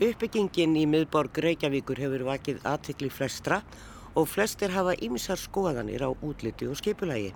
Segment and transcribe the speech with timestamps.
[0.00, 3.58] Uppbyggingin í miðborg Reykjavíkur hefur vakið aðtikli flestra
[4.16, 7.34] og flestir hafa ýmsar skoðanir á útliti og skipulagi.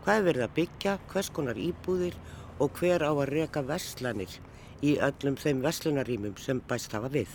[0.00, 2.16] Hvað er verið að byggja, hvers konar íbúðir
[2.56, 4.32] og hver á að reka verslanir
[4.80, 7.28] í öllum þeim verslunarímum sem bæst hafa við.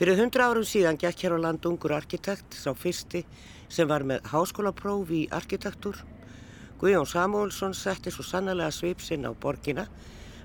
[0.00, 3.26] Fyrir hundra árum síðan gekk hér á land ungur arkitekt, sá fyrsti
[3.68, 6.00] sem var með háskólapróf í arkitektur.
[6.80, 9.84] Guðjón Samúlsson setti svo sannlega svipsinn á borgina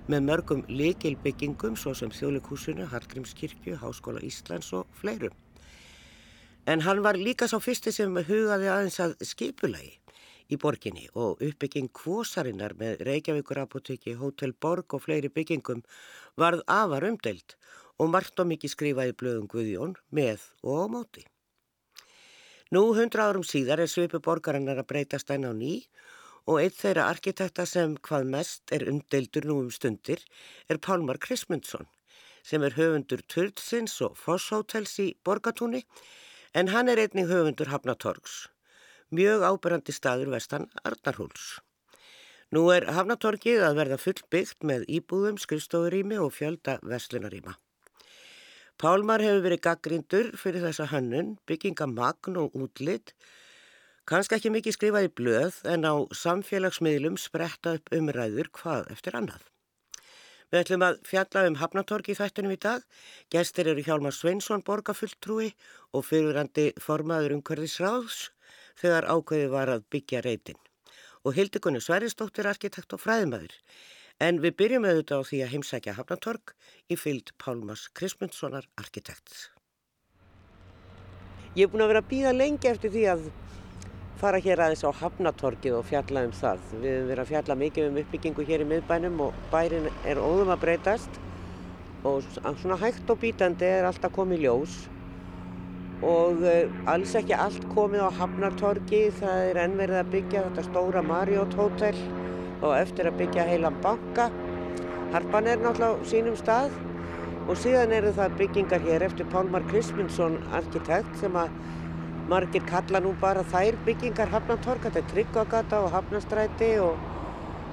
[0.10, 5.34] með mörgum likilbyggingum svo sem Þjóðleikúsinu, Hallgrímskirkju, Háskóla Íslands og fleirum.
[6.66, 9.98] En hann var líka sá fyrsti sem hugaði aðeins að skipulagi
[10.52, 15.84] í borginni og uppbygging kvosarinnar með Reykjavíkur apotekki, Hotel Borg og fleiri byggingum
[16.38, 17.56] varð afar umdelt
[18.02, 21.26] og margt og mikið skrifaði blöðum Guðjón með og á móti.
[22.72, 25.82] Nú hundra árum síðar er svipu borgarinnar að breytast enn á ný
[26.50, 30.24] og eitt þeirra arkitekta sem hvað mest er umdeildur nú um stundir
[30.70, 31.90] er Pálmar Krismundsson
[32.44, 35.84] sem er höfundur Turdsins og Fosshótels í Borgatúni
[36.58, 38.48] en hann er einnig höfundur Hafnatorgs,
[39.14, 41.60] mjög áberandi staður vestan Arnarhúls.
[42.52, 47.56] Nú er Hafnatorgið að verða fullbyggt með íbúðum, skrifstofurími og fjölda veslunaríma.
[48.82, 53.14] Pálmar hefur verið gaggrindur fyrir þessa hannun, byggingamagn og útlitt
[54.10, 59.44] Kanski ekki mikið skrifað í blöð en á samfélagsmiðlum spretta upp umræður hvað eftir annað.
[60.52, 62.82] Við ætlum að fjalla um Hafnatorgi í þættunum í dag.
[63.32, 65.54] Gestir eru Hjálmar Sveinsson, borgarfulltrúi
[65.96, 68.18] og fyrirandi formaður umhverfis ráðs
[68.82, 70.60] þegar ákveði var að byggja reytin.
[71.24, 73.54] Og Hildegunni Sveristóttir, arkitekt og fræðmaður.
[74.20, 76.56] En við byrjum auðvitað á því að heimsækja Hafnatorg
[76.90, 79.54] í fyllt Pálmas Krismundssonar, arkitekt.
[81.56, 83.26] Ég er búin að vera að býða lengi eftir því að
[84.22, 86.60] fara hér aðeins á Hafnatorgið og fjalla um það.
[86.78, 90.52] Við hefum verið að fjalla mikið um uppbyggingu hér í miðbænum og bærin er óðum
[90.54, 91.18] að breytast
[92.06, 94.76] og svona hægt og bítandi er alltaf komið ljós
[96.06, 99.02] og eh, alls ekki allt komið á Hafnatorgi.
[99.18, 101.98] Það er ennverðið að byggja þetta stóra Marriott Hotel
[102.62, 104.30] og eftir að byggja heilan banka.
[105.16, 106.78] Harpan er náttúrulega á sínum stað
[107.50, 111.50] og síðan eru það byggingar hér eftir Pálmar Krismundsson arkitekt sem að
[112.32, 117.10] margir kalla nú bara þær byggingar Hafnatorg, þetta er Tryggvagata og Hafnastræti og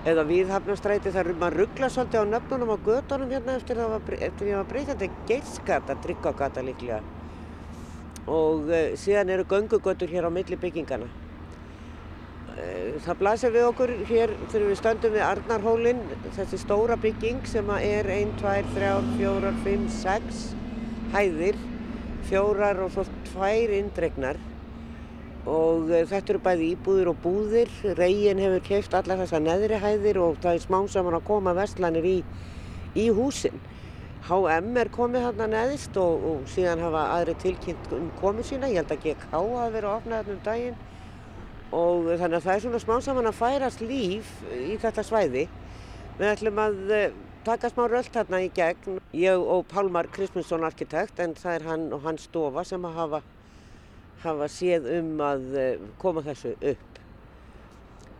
[0.08, 3.94] eða við Hafnastræti þar maður ruggla svolítið á nöfnunum á gödunum hérna eftir að
[4.40, 7.00] því að breyta þetta er Geirskata, Tryggvagata líklega.
[8.28, 11.08] Og uh, síðan eru göngugötur hér á milli byggingana.
[12.58, 16.04] Uh, það blasir við okkur hér þegar við stöndum við Arnarhólinn,
[16.36, 20.46] þessi stóra bygging sem er 1, 2, 3, 4, 5, 6
[21.14, 21.58] hæðir,
[22.28, 24.38] fjórar og svo tvær indregnar
[25.48, 27.72] og eh, þetta eru bæði íbúðir og búðir.
[27.96, 32.08] Reygin hefur keift allar þessar neðri hæðir og það er smá saman að koma vestlanir
[32.08, 32.16] í,
[32.98, 33.56] í húsin.
[34.28, 38.68] H&M er komið þarna neðist og, og síðan hafa aðri tilkynnt um komið sína.
[38.68, 40.84] Ég held að GK hafa verið að opna þarna um daginn
[41.68, 45.48] og þannig að það er svona smá saman að færast líf í þetta svæði.
[46.18, 47.08] Við ætlum að eh,
[47.46, 49.00] taka smá rölt þarna í gegn.
[49.16, 53.22] Ég og Pálmar Kristmundsson arkitekt en það er hann og hans stofa sem að hafa
[54.22, 56.86] hafa séð um að eh, koma þessu upp.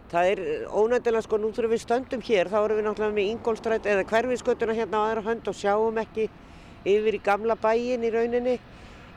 [0.09, 0.41] Það er
[0.73, 4.77] ónæntilega sko, nú þurfum við stöndum hér, þá erum við náttúrulega með Ingólstrætt eða hverfiskötuna
[4.79, 6.29] hérna á aðra hönd og sjáum ekki
[6.89, 8.55] yfir í gamla bæin í rauninni.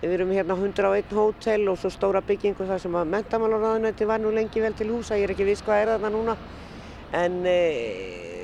[0.02, 4.34] Við erum hérna 101 hótel og svo stóra byggingu þar sem að mentamálaráðunætti var nú
[4.34, 6.36] lengi vel til húsa, ég er ekki viss hvað er þarna núna.
[7.14, 7.58] En e,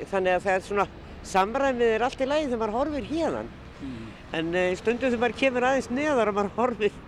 [0.08, 0.86] þannig að það er svona,
[1.26, 3.52] samræmið er allt í lagi þegar maður horfir hérðan.
[3.78, 4.08] Mm.
[4.38, 7.04] En e, stundum þegar maður kemur aðeins neðar og maður horfir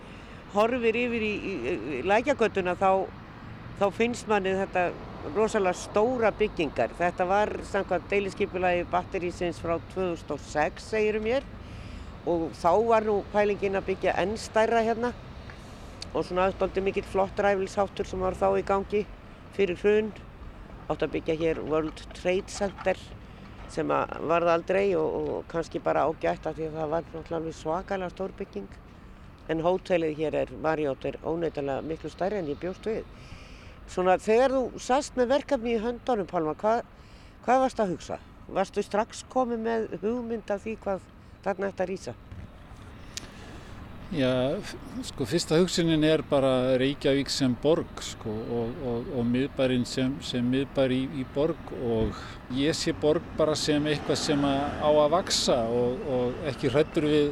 [0.55, 1.55] horfir yfir í, í,
[1.99, 3.07] í lækjagötuna þá,
[3.79, 4.89] þá finnst manni þetta
[5.37, 6.95] rosalega stóra byggingar.
[6.99, 11.47] Þetta var samkvæmt deiliskypulagi batterísins frá 2006 segirum ég
[12.29, 15.15] og þá var nú pælingin að byggja enn stærra hérna
[16.11, 19.07] og svona aðstóldi mikill flott ræfilsháttur sem var þá í gangi
[19.57, 20.11] fyrir hrun.
[20.91, 22.99] Átt að byggja hér World Trade Center
[23.71, 28.15] sem varða aldrei og, og kannski bara ágætt af því að það var náttúrulega svakalega
[28.15, 28.71] stór bygging
[29.51, 33.05] en hótelið hér er, Marriott er óneittalega miklu stærri en ég bjóst við.
[33.91, 36.85] Svona þegar þú sast með verkefni í höndunum Pálmar, hvað,
[37.45, 38.19] hvað varst að hugsa?
[38.51, 41.07] Varstu strax komið með hugmynd af því hvað
[41.43, 42.15] þarna ætti að rýsa?
[44.11, 44.59] Já,
[45.07, 50.49] sko fyrsta hugsunin er bara Reykjavík sem borg sko og, og, og miðbærin sem, sem
[50.51, 52.17] miðbær í, í borg og
[52.59, 57.29] ég sé borg bara sem eitthvað sem á að vaksa og, og ekki hrættur við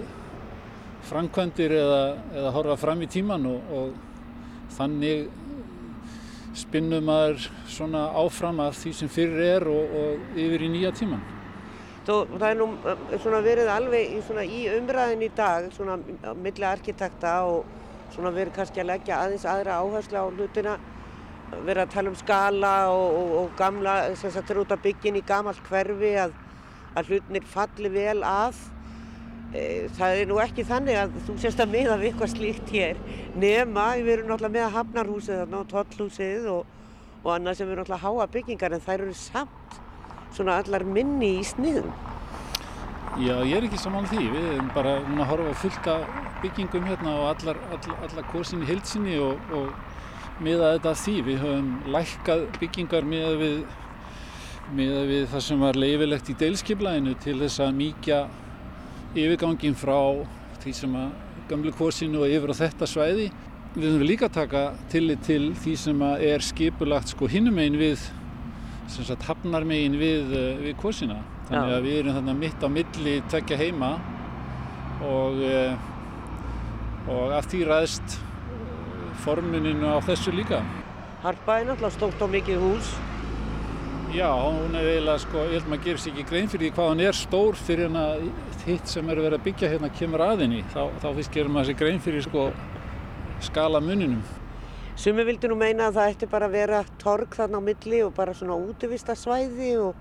[1.08, 2.04] framkvæmdir eða,
[2.36, 3.98] eða horfa fram í tíman og,
[4.78, 5.26] þannig
[6.62, 11.26] spinnum maður svona áfram af því sem fyrir er og yfir í nýja tíman.
[12.12, 15.98] Og það er nú uh, svona verið alveg í, svona, í umræðin í dag, svona
[16.38, 17.66] milli arkitekta og
[18.14, 20.76] svona verið kannski að leggja aðeins aðra áherslu á hlutina,
[21.66, 25.18] verið að tala um skala og, og, og gamla, sem sagt, er út af byggin
[25.20, 26.34] í gamalt hverfi að,
[26.96, 28.62] að hlutinir falli vel að.
[29.56, 29.62] E,
[29.96, 32.98] það er nú ekki þannig að þú sést að miða við eitthvað slíkt hér,
[33.36, 36.74] nema við erum náttúrulega með að hafnarhúsið þarna og tollhúsið og,
[37.22, 39.78] og annað sem eru náttúrulega háa byggingar en þær eru samt
[40.36, 41.90] svona allar minni í sniðum.
[43.18, 44.24] Já, ég er ekki saman því.
[44.30, 46.02] Við erum bara að horfa fullt af
[46.42, 51.14] byggingum hérna og allar, allar, allar kursin í heilsinni og, og miða þetta því.
[51.26, 53.56] Við höfum lækkað byggingar miða við,
[54.78, 58.20] miða við það sem var leifilegt í deilskiplæðinu til þess að mýkja
[59.16, 59.98] yfirgangin frá
[60.62, 61.10] því sem að
[61.48, 63.28] gamlu kursinu og yfir á þetta svæði.
[63.74, 68.06] Við höfum líka taka tillit til því sem er skipulagt sko hinnum einn við
[69.28, 71.18] hafnarmegin við, eh, við kursina.
[71.48, 73.98] Þannig að við erum mitt á milli tvekja heima
[75.02, 75.76] og, eh,
[77.08, 78.18] og af því ræðst
[79.24, 80.62] formuninu á þessu líka.
[81.22, 82.94] Harpa er náttúrulega stótt á mikið hús.
[84.14, 86.74] Já, hún er eiginlega sko, ég held að maður gerir sér ekki grein fyrir því
[86.76, 88.32] hvað hún er stór fyrir hérna
[88.64, 90.64] hitt sem eru verið að byggja hérna kemur aðinni.
[90.72, 92.52] Þá, þá fyrst gerir maður sér grein fyrir sko
[93.40, 94.22] skala muninum.
[94.98, 98.16] Sumi vildi nú meina að það ætti bara að vera torg þarna á milli og
[98.16, 99.98] bara svona útvistasvæði og,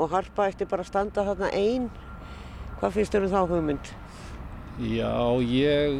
[0.00, 1.90] og harpa ætti bara að standa þarna einn.
[2.78, 3.90] Hvað finnst þér um þá hugmynd?
[4.80, 5.12] Já,
[5.44, 5.98] ég,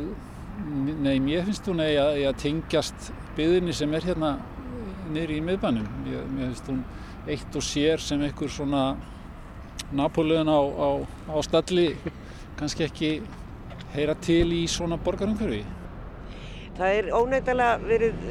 [1.05, 4.31] nei, mér finnst hún að ég að tengjast byðinni sem er hérna
[5.13, 5.91] niður í miðbænum.
[6.09, 6.81] Ég, mér finnst hún
[7.29, 8.87] eitt og sér sem einhver svona
[9.93, 10.89] Napoleon á, á,
[11.29, 11.91] á stalli
[12.57, 13.13] kannski ekki
[13.93, 15.61] heyra til í svona borgarumhverfi.
[16.79, 18.27] Það er ónægtalega verið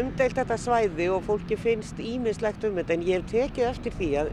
[0.00, 4.10] umdeilt þetta svæði og fólki finnst ímislegt um þetta en ég hef tekið eftir því
[4.22, 4.30] að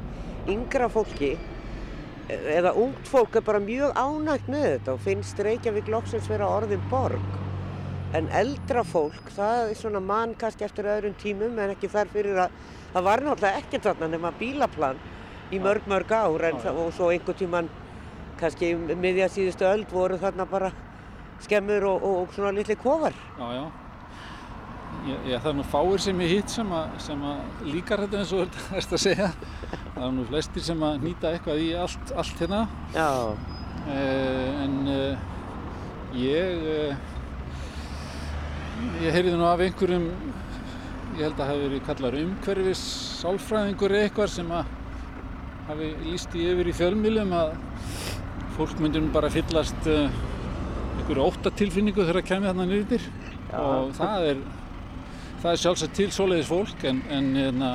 [0.54, 1.34] yngra fólki
[2.30, 6.84] eða ungt fólk er bara mjög ánægt með þetta og finnst Reykjavík loksins vera orðin
[6.92, 7.38] borg.
[8.14, 12.40] En eldra fólk, það er svona mann kannski eftir öðrum tímum en ekki þar fyrir
[12.46, 12.56] að
[12.94, 15.02] það var náttúrulega ekkert þarna nema bílaplan
[15.54, 17.70] í mörg mörg ár en og svo einhver tíman
[18.40, 20.72] kannski miðja síðustu öld voru þarna bara
[21.46, 23.16] skemmur og, og, og svona litli kofar.
[23.40, 23.68] Já, já.
[25.08, 28.34] Ég, ég, það er nú fáir sem ég hitt sem, sem að líkar þetta eins
[28.36, 29.30] og þetta erst að segja.
[29.94, 32.60] Það er nú flestir sem að nýta eitthvað í allt, allt hérna.
[32.96, 33.10] Já.
[33.94, 35.24] Eh, en eh,
[36.20, 36.96] ég, eh,
[39.06, 40.10] ég heyrði nú af einhverjum,
[41.16, 42.84] ég held að það hefði verið kallar umhverfis
[43.22, 44.76] sálfræðingur eitthvað sem að
[45.70, 47.56] hafi líst í yfir í fjölmilum að
[48.58, 49.88] fólk myndir bara fyllast
[51.10, 53.06] einhverju óttatilfinningu þegar það kemur þarna nýrðir
[53.58, 54.42] og það er,
[55.42, 57.72] það er sjálfsagt til svoleiðis fólk en, en hérna,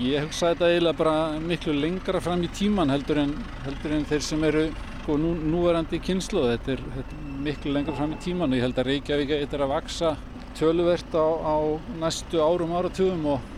[0.00, 1.14] ég hugsa þetta eiginlega bara
[1.44, 6.02] miklu lengra fram í tíman heldur en, heldur en þeir sem eru sko, nú, núverandi
[6.02, 9.34] kynslu þetta er, þetta er miklu lengra fram í tíman og ég held að Reykjavík
[9.38, 10.14] er að vaksa
[10.58, 11.56] töluvert á, á
[12.02, 13.50] næstu árum áratugum og,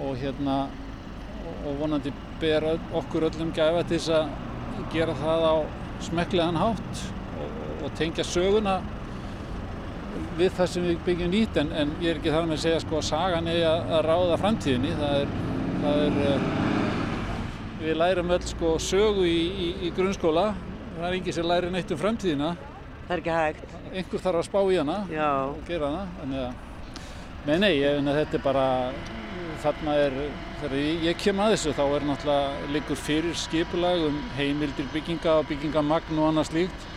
[0.00, 0.62] og hérna
[1.62, 2.10] og vonandi
[2.40, 5.54] ber okkur öllum gæfa til þess að gera það á
[6.02, 7.02] smekklegan hátt
[7.82, 8.80] og tengja söguna
[10.38, 12.82] við það sem við byggjum nýtt en, en ég er ekki þar með að segja
[12.82, 14.92] sko að sagan er að, ráða framtíðinni.
[14.98, 15.32] Það er,
[15.84, 16.44] það er
[17.82, 20.50] við lærum öll sko sögu í, í, í grunnskóla.
[20.96, 22.52] Það er engið sem læri neitt um framtíðina.
[23.06, 23.78] Það er ekki hægt.
[23.92, 25.30] Einhver þarf að spá í hana Já.
[25.50, 26.52] og gera hana
[27.46, 28.66] nei, ég, þetta er bara
[29.62, 30.14] þarna er,
[30.60, 35.48] þegar ég, kem að þessu þá er náttúrulega liggur fyrir skipulag um heimildir bygginga og
[35.50, 36.88] byggingamagn og annað slíkt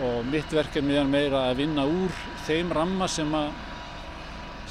[0.00, 2.14] og mitt verkefni er meira að vinna úr
[2.46, 3.52] þeim ramma sem að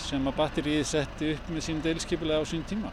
[0.02, 2.90] sem að batterið setti upp með sín deilskipulega á sín tíma.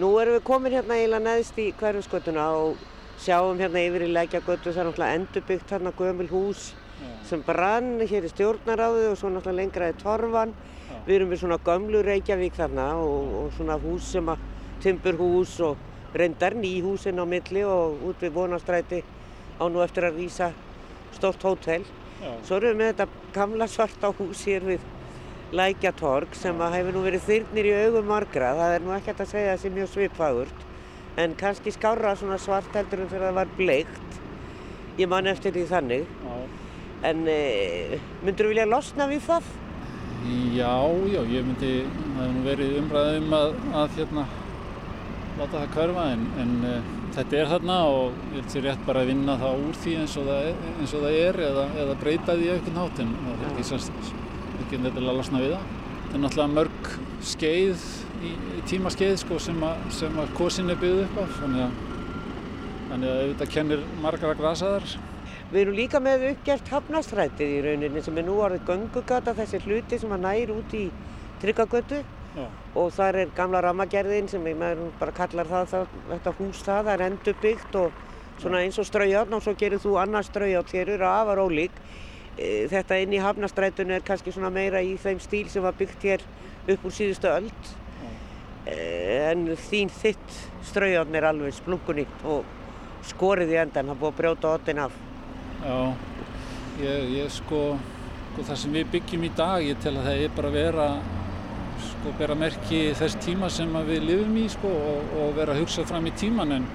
[0.00, 2.80] Nú erum við komin hérna eiginlega neðst í hverjusgötuna og
[3.22, 6.64] sjáum hérna yfir í Lækjagötu það er náttúrulega endurbyggt hérna gömul hús
[6.96, 7.08] Já.
[7.28, 10.54] sem brann hér í stjórnaráðu og svo náttúrulega lengra í Torfan.
[10.88, 10.98] Já.
[11.06, 14.44] Við erum við svona gömlu Reykjavík þarna og, og svona hús sem að
[14.82, 15.76] timburhús og
[16.16, 19.02] reyndar nýhúsinn á milli og út við vonastræti
[19.60, 20.52] á nú eftir að rýsa
[21.16, 21.86] stórt hótel.
[22.20, 22.30] Já.
[22.48, 24.86] Svo erum við með þetta gamla svarta hús hér við
[25.56, 28.54] Lækjatorg sem að hefur nú verið þyrnir í augum margra.
[28.58, 30.64] Það er nú ekkert að segja þessi mjög svipfagurt
[31.16, 34.18] en kannski skárra svona svart heldur en þegar það var bleikt.
[34.96, 36.08] Ég man eftir því þannig.
[36.24, 36.34] Já.
[37.06, 39.48] En e, myndur þú vilja losna við það?
[40.56, 40.74] Já,
[41.12, 44.24] já, ég myndi, það hefur nú verið umræðið um að, að hérna,
[45.36, 49.02] láta það hverfa en, en uh, þetta er þarna og ég held sér rétt bara
[49.02, 51.96] að vinna það úr því eins og það er, eins og það er eða, eða
[52.02, 53.90] breyta því eitthvað nátt en það er
[54.66, 55.74] ekki nefnilega að losna við það.
[55.96, 56.90] Þetta er náttúrulega mörg
[57.32, 57.86] skeið,
[58.20, 58.32] í,
[58.70, 61.84] tímaskeið sko sem að, sem að kosin er byggð upp á, þannig að
[62.86, 64.92] þannig að auðvitað kennir margar að grasaðar.
[65.50, 69.98] Við erum líka með uppgert hafnastrætið í rauninni sem er nú orðið göngugata þessi hluti
[70.02, 70.84] sem að nær út í
[71.42, 72.02] tryggagötu
[72.76, 76.92] og þar er gamla ramagerðin sem maður bara kallar það, það þetta hús það, það
[76.94, 78.02] er endurbyggt og
[78.42, 81.80] svona eins og straujátt og svo gerir þú annars straujátt hér eru afar ólík.
[82.36, 86.04] E, þetta inn í hafnastrætunum er kannski svona meira í þeim stíl sem var byggt
[86.04, 86.24] hér
[86.74, 87.48] upp úr síðustu öll
[88.68, 88.76] e,
[89.30, 92.44] en þín þitt straujátt er alveg splunkunýtt og
[93.06, 94.96] skorið í endan, það búið að brjóta ottin af.
[95.62, 95.78] Já,
[96.82, 97.60] ég, ég sko,
[98.32, 100.88] sko það sem við byggjum í dag, ég tel að það er bara að vera
[101.96, 105.84] sko bera merki þess tíma sem við lifum í sko og, og vera að hugsa
[105.88, 106.66] fram í tíman en,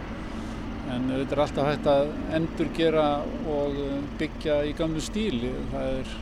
[0.92, 3.06] en þetta er alltaf hægt að endurgera
[3.54, 3.78] og
[4.20, 6.16] byggja í gamlu stíl það er,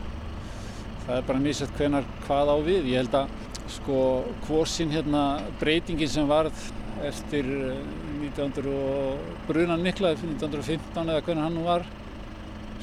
[1.06, 2.92] það er bara mísett hvenar hvað á við.
[2.92, 3.34] Ég held að
[3.70, 4.04] sko
[4.48, 5.24] hvorsin hérna
[5.62, 6.68] breytingin sem varð
[7.06, 11.90] eftir 1900 og brunan Niklaði 1915 eða hvernig hann var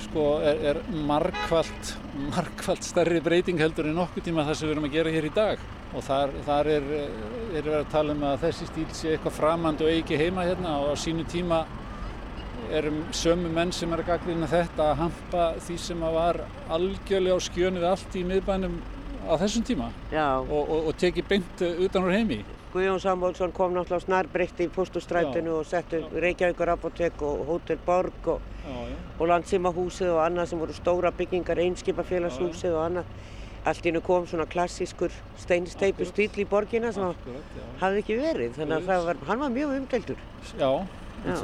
[0.06, 1.96] sko er, er markvallt
[2.32, 5.34] markvallt stærri breyting heldur en okkur tíma það sem við erum að gera hér í
[5.36, 9.36] dag og þar, þar er, er verið að tala um að þessi stíl sé eitthvað
[9.38, 10.78] framand og eigi heima hérna.
[10.82, 11.62] Og á sínu tíma
[12.74, 16.42] erum sömu menn sem er að gaglina þetta að hampa því sem að var
[16.76, 18.76] algjörlega á skjönu við allt í miðbænum
[19.26, 19.90] á þessum tíma.
[20.12, 22.42] Og, og, og teki beint utan úr heimi.
[22.76, 28.42] Guðjón Samúlsson kom náttúrulega snarbreytti í postustrætinu og settu Reykjavíkur apotek og Hotel Borg og,
[29.16, 33.14] og Landsímahúsið og annað sem voru stóra byggingar, einskipafélagshúsið og annað
[33.66, 37.16] allt í hennu kom svona klassískur steinsteipu stíl í borgina sem
[37.80, 38.54] hafði ekki verið.
[38.60, 40.20] Þannig að var, hann var mjög umdeltur
[40.58, 40.70] Já,
[41.26, 41.36] Já.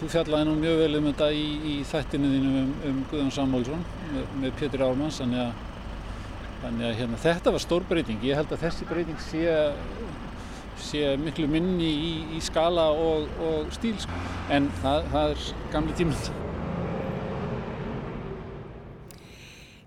[0.00, 3.84] þú fjallaði nú mjög vel um þetta í, í þættinu þínum um, um Guðjón Samúlsson
[4.10, 5.64] með, með Pétur Ármanns þannig að,
[6.64, 8.26] þannig að hérna, þetta var stór breyting.
[8.26, 9.58] Ég held að þessi breyting sé,
[10.82, 14.22] sé miklu minni í, í skala og, og stíl sko.
[14.50, 16.32] en það, það er gamli tímund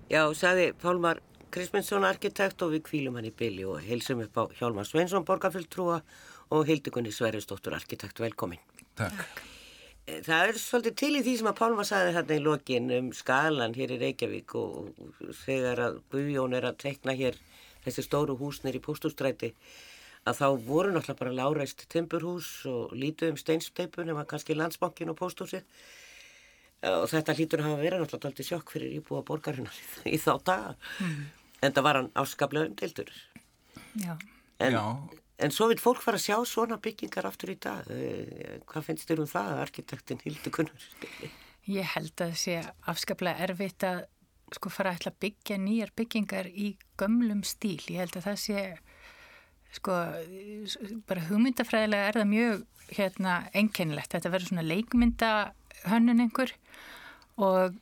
[0.05, 1.17] Já, sagði Pálmar
[1.55, 6.01] Kristmundsson arkitekt og við kvílum hann í bylli og heilsum upp á Hjálmar Sveinsson borgarfjöldtrúa
[6.51, 8.59] og Hildegunni Sverrisdóttur arkitekt velkomin.
[9.00, 9.21] Takk.
[10.03, 13.07] Eh, það er svolítið til í því sem að Pálma sagði hérna í lokin um
[13.15, 17.39] skalan hér í Reykjavík og, og þegar að Guðjón er að tekna hér
[17.85, 19.53] þessi stóru húsnir í Póstústræti
[20.27, 25.21] að þá voru náttúrulega bara láreist timburhús og lítu um steinsteipun eða kannski landsbankin og
[25.24, 25.63] Póstúsið
[26.91, 29.81] og þetta hlýtur að hafa verið náttúrulega sjokk fyrir íbúa borgarinnar
[30.13, 30.77] í þá daga.
[31.00, 33.12] Mm en það var hann áskaplega umdeildur.
[34.63, 34.77] En,
[35.38, 37.88] en svo vil fólk fara að sjá svona byggingar aftur í dag.
[37.91, 40.89] Eh, hvað finnst þér um það, arkitektin Hildur Gunnar?
[41.65, 42.60] Ég held að það sé
[42.91, 44.03] afskaplega erfitt að
[44.53, 48.65] sko fara að byggja nýjar byggingar í gömlum stíl, ég held að það sé
[49.75, 49.95] sko
[51.10, 52.62] bara hugmyndafræðilega er það mjög
[52.95, 55.31] hérna einkennilegt, þetta verður svona leikmynda
[55.89, 56.53] hönnun einhver
[57.41, 57.75] og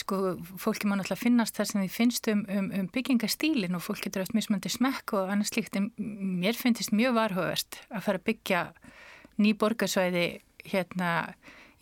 [0.00, 4.04] sko, fólki má náttúrulega finnast þar sem því finnst um, um, um byggingastílin og fólk
[4.06, 8.26] getur eftir mismandi smekk og annars líkt en mér finnst mjög varhugast að fara að
[8.30, 8.64] byggja
[9.42, 10.26] ný borgarsvæði
[10.66, 11.12] hérna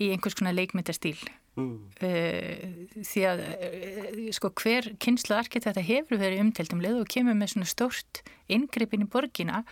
[0.03, 1.19] í einhvers konar leikmyndastíl
[1.59, 1.75] mm.
[2.05, 7.39] uh, því að uh, sko hver kynslu arkitekta hefur verið umtelt um leið og kemur
[7.39, 9.65] með svona stórt inngripin í borgina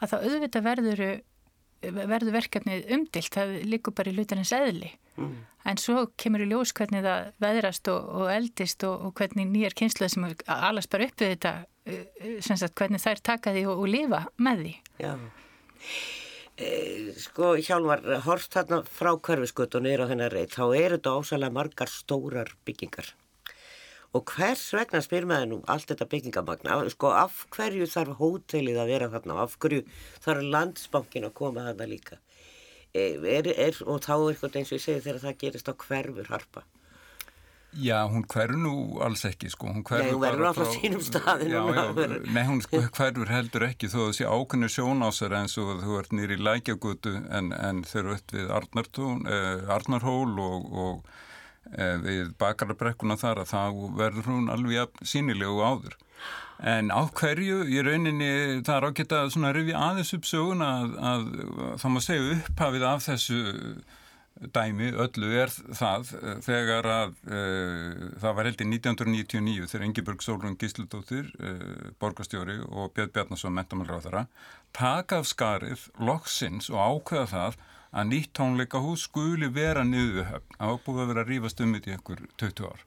[0.00, 1.06] að það auðvitað verður
[1.94, 4.92] verður verkefnið umdilt, það likur bara í lutarins eðli.
[5.14, 5.34] Mm.
[5.70, 9.76] en svo kemur í ljós hvernig það veðrast og, og eldist og, og hvernig nýjar
[9.78, 13.92] kynsluð sem alast bara upp við þetta uh, sagt, hvernig þær taka því og, og
[13.92, 14.74] lifa með því.
[15.04, 15.12] Já.
[16.54, 16.68] E,
[17.22, 22.50] Sko Hjálmar horfst þarna frá körfiskutt og þennar reyt þá eru þetta ósalega margar stórar
[22.66, 23.14] byggingar
[24.14, 28.92] Og hvers vegna spyr maður nú allt þetta byggingamagna, sko af hverju þarf hótelið að
[28.92, 29.82] vera þarna, af hverju
[30.22, 32.20] þarf landsbankin að koma þarna líka
[32.94, 35.74] e, er, er, og þá er eitthvað eins og ég segi þegar það gerist á
[35.74, 36.64] hverfur harpa.
[37.74, 39.72] Já, hún hverfur nú alls ekki sko.
[39.74, 40.76] Hún hverfur Nei, hún verður alltaf frá...
[40.78, 41.50] sínum staðin.
[41.50, 45.98] Já, já, nei, hún hverfur heldur ekki þó að sé ákveðinu sjónásar eins og þú
[45.98, 51.16] ert nýri í lækjagutu en, en þeir eru öll við Arnartún, eh, Arnarhól og, og
[52.04, 53.62] við bakarabrekkuna þar að þá
[53.98, 55.96] verður hún alveg sínilegu áður.
[56.62, 61.26] En á hverju í rauninni það er ágætt að rifja aðeins upp sögun að, að
[61.82, 63.40] þá maður segja upphafið af þessu
[64.54, 66.08] dæmi öllu er það
[66.42, 67.42] þegar að e,
[68.22, 71.52] það var held í 1999 þegar Ingeborg Sólrun Gísludóttir e,
[72.02, 74.24] borgastjóri og Björn Bjarnason mentamálráðara
[74.74, 77.60] taka af skarið loksins og ákveða það
[77.94, 80.58] að nýtt tónleikahús skuli vera niðurhöfn.
[80.58, 82.82] Að búið að vera að rífast um þetta í einhver 20 ár.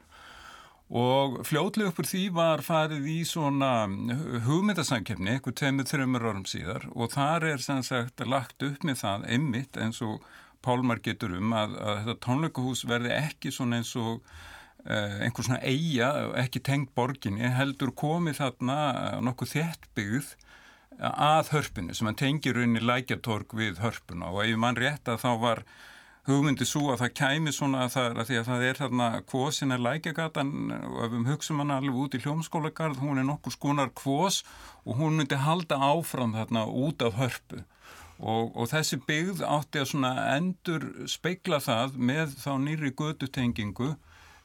[0.88, 3.72] Og fljótlega uppur því var farið í svona
[4.46, 6.88] hugmyndasækjefni einhver tveimur, þreymur árum síðar.
[6.96, 10.24] Og þar er sem sagt lagt upp með það einmitt eins og
[10.64, 15.62] Pálmar getur um að, að þetta tónleikahús verði ekki svona eins og uh, einhver svona
[15.62, 16.10] eiga,
[16.42, 18.80] ekki tengt borginni, heldur komið þarna
[19.24, 20.34] nokkuð þéttbyggð
[21.00, 24.32] að hörpunni sem hann tengir unni lækjartorg við hörpuna.
[24.32, 25.64] Og ef mann rétt að þá var
[26.28, 29.84] hugmyndi svo að það kæmi svona að það, að að það er þarna kvosin er
[29.84, 34.42] lækjagatan og ef við hugsaum hann alveg út í hljómskólagarð hún er nokkur skonar kvos
[34.84, 37.64] og hún myndi halda áfram þarna út af hörpu.
[38.18, 43.94] Og, og þessi byggð átti að svona endur speikla það með þá nýri gödutengingu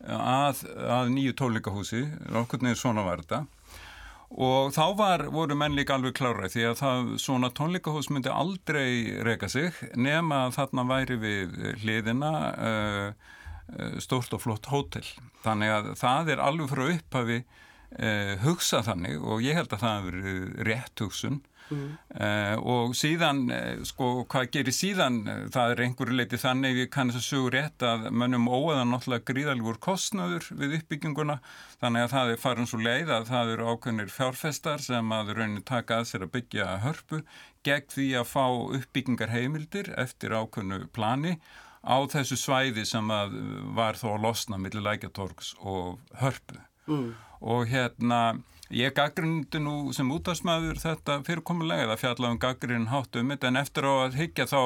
[0.05, 0.61] að,
[0.93, 2.03] að nýju tólíkahúsi,
[2.37, 3.47] okkur nefnir svona var þetta
[4.33, 9.13] og þá var, voru menn líka alveg klára því að það, svona tónleikahús myndi aldrei
[9.27, 13.33] reyka sig nema þarna væri við hliðina uh,
[14.01, 15.05] stórt og flott hótel.
[15.45, 20.11] Þannig að það er alveg frá upphafi uh, hugsað þannig og ég held að það
[20.13, 20.21] er
[20.71, 21.89] rétt hugsun Mm.
[22.13, 25.19] Uh, og síðan, uh, sko, hvað gerir síðan?
[25.55, 29.27] Það er einhverju leiti þannig við kannum þess að sögur rétt að mönnum óaðan náttúrulega
[29.33, 31.39] gríðalgur kostnaður við uppbygginguna
[31.81, 35.67] þannig að það er farin svo leið að það eru ákveðnir fjárfestar sem að raunin
[35.67, 37.23] taka að sér að byggja hörpu
[37.67, 38.47] gegn því að fá
[38.79, 41.37] uppbyggingar heimildir eftir ákveðnu plani
[41.83, 43.35] á þessu svæði sem að
[43.75, 47.09] var þó að losna millir lækjatorgs og hörpu mm.
[47.41, 48.23] og hérna
[48.73, 53.85] Ég gaggrindi nú sem útastmaður þetta fyrirkomulega eða fjallaðum gaggrinn hátt um þetta en eftir
[53.85, 54.61] á að higgja þá,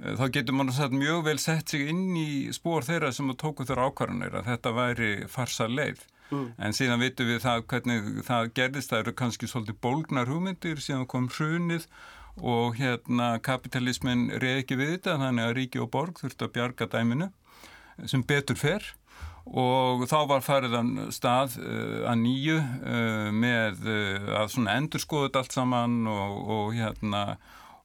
[0.00, 3.68] eh, þá getur mann satt mjög vel sett sig inn í spór þeirra sem tóku
[3.68, 6.00] þeirra ákvarðanir að þetta væri farsa leið.
[6.30, 6.48] Mm.
[6.58, 11.06] En síðan vitum við það hvernig það gerðist, það eru kannski svolítið bólgnar hugmyndir, síðan
[11.06, 11.86] kom hrunið
[12.40, 16.88] og hérna kapitalismin reyði ekki við þetta þannig að Ríki og Borg þurfti að bjarga
[16.92, 17.28] dæminu
[18.08, 18.94] sem betur fer
[19.46, 25.02] og þá var farið að stað uh, að nýju uh, með uh, að svona endur
[25.02, 27.36] skoðut allt saman og, og hérna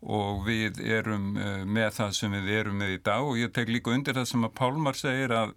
[0.01, 1.35] og við erum
[1.69, 3.21] með það sem við erum með í dag.
[3.21, 5.51] Og ég tek líka undir það sem að Pálmar segir að,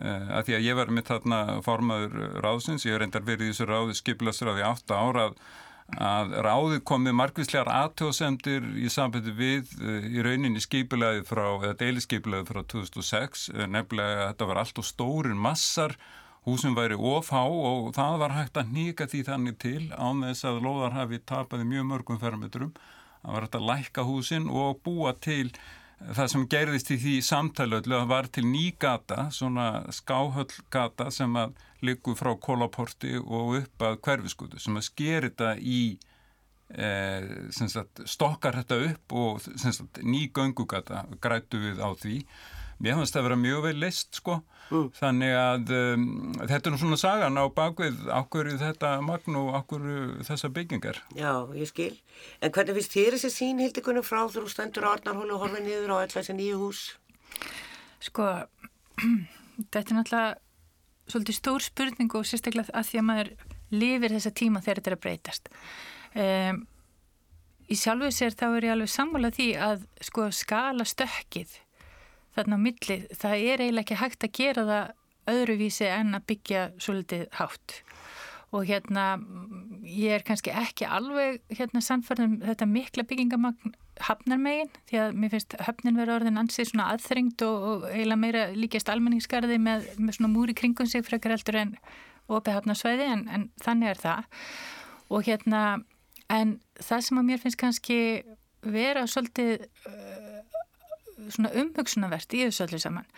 [0.00, 3.66] að því að ég var með þarna formaður ráðsins, ég er endar verið í þessu
[3.68, 5.36] ráði skiplasráði átta ára að
[5.92, 12.48] að ráðið komið margvíslegar aðtjóðsendir í sambandi við eh, í rauninni skipilaði frá, eða deiliskipilaði
[12.48, 15.96] frá 2006, eh, nefnilega þetta var allt og stórin massar,
[16.48, 20.60] húsum væri ofhá og það var hægt að nýka því þannig til án þess að
[20.64, 22.74] loðar hafi tapaði mjög mörgum fermetrum,
[23.22, 25.52] það var hægt að lækka húsin og búa til
[26.12, 31.36] það sem gerðist í því samtali öllu að var til ný gata, svona skáhöllgata sem
[31.40, 35.80] að liggur frá kólaporti og upp að hverfiskutu sem að sker þetta í
[36.74, 42.18] eh, sagt, stokkar þetta upp og sagt, ný göngugata grætu við á því
[42.84, 44.36] mér finnst það að vera mjög vel list sko
[44.70, 44.88] mm.
[44.98, 46.04] þannig að um,
[46.42, 49.86] þetta er nú svona sagan á bakvið okkur þetta magn og okkur
[50.28, 51.92] þessa byggingar Já, ég skil
[52.40, 55.96] En hvernig finnst þér þessi sín hildikunum frá þú stendur á Arnarhólu og horfið niður
[55.96, 56.84] á alltaf þessi nýju hús?
[58.04, 58.28] Sko
[59.72, 60.30] þetta er náttúrulega
[61.10, 63.34] svolítið stór spurning og sérstaklega að því að maður
[63.74, 65.52] lifir þessa tíma þegar þetta er að breytast
[66.14, 66.62] um,
[67.64, 71.54] Í sjálfuð sér þá er ég alveg sammálað því að sko skala stökkið
[72.34, 76.64] þarna á milli, það er eiginlega ekki hægt að gera það öðruvísi en að byggja
[76.82, 77.78] svolítið hátt.
[78.54, 79.04] Og hérna
[79.82, 85.56] ég er kannski ekki alveg hérna sannfærðum þetta mikla byggingamagn hafnarmegin því að mér finnst
[85.66, 90.32] höfnin verið orðin ansið svona aðþrengt og, og eiginlega meira líkjast almenningskarði með, með svona
[90.32, 91.74] múri kringum sig frekar heldur en
[92.30, 94.40] opið hafnarsvæði en, en þannig er það.
[95.14, 95.62] Og hérna
[96.32, 97.98] en það sem að mér finnst kannski
[98.64, 99.66] vera svolítið
[101.32, 103.08] umhugsunavert í þessu öllu saman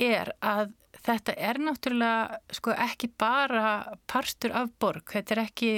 [0.00, 0.72] er að
[1.04, 5.72] þetta er náttúrulega sko ekki bara partur af borg, þetta er ekki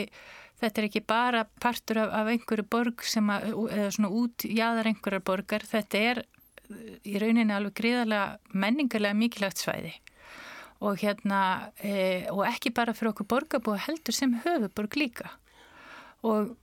[0.61, 5.25] þetta er ekki bara partur af, af einhverju borg sem að, eða svona útjáðar einhverjar
[5.27, 6.23] borgar, þetta er
[7.07, 9.93] í rauninni alveg gríðarlega menningarlega mikilvægt svæði.
[10.85, 11.41] Og hérna
[11.81, 15.31] e, og ekki bara fyrir okkur borgarbúa heldur sem höfuborg líka.
[16.27, 16.57] Og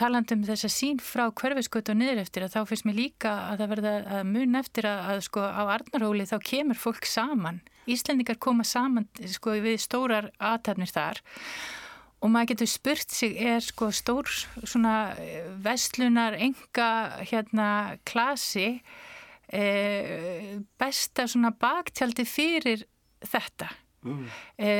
[0.00, 3.60] talandum þess að sín frá hverfiskötu og niður eftir að þá finnst mér líka að
[3.62, 7.60] það verða að mun eftir að, að sko á Arnarhóli þá kemur fólk saman.
[7.90, 11.22] Íslendingar koma saman sko við stórar aðtæfnir þar
[12.20, 14.28] og maður getur spurt sig er sko stór
[14.62, 15.14] svona
[15.64, 16.90] vestlunar enga
[17.24, 17.68] hérna
[18.08, 18.82] klasi
[19.48, 19.64] e,
[20.80, 22.84] besta svona baktjaldi fyrir
[23.24, 23.70] þetta
[24.04, 24.26] mm.
[24.60, 24.72] e,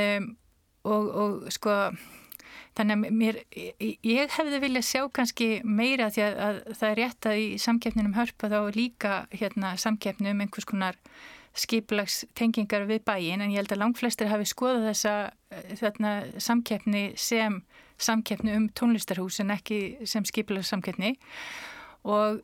[0.84, 1.76] og, og sko
[2.78, 3.38] Þannig að mér,
[4.06, 8.14] ég hefði viljað sjá kannski meira því að, að það er rétt að í samkeppninum
[8.14, 10.98] hörpa þá líka hérna, samkeppni um einhvers konar
[11.58, 15.14] skiplags tengingar við bæin en ég held að langflestir hafi skoðað þessa
[15.80, 17.58] þarna, samkeppni sem
[18.00, 21.16] samkeppni um tónlistarhús en ekki sem skiplags samkeppni
[22.06, 22.40] og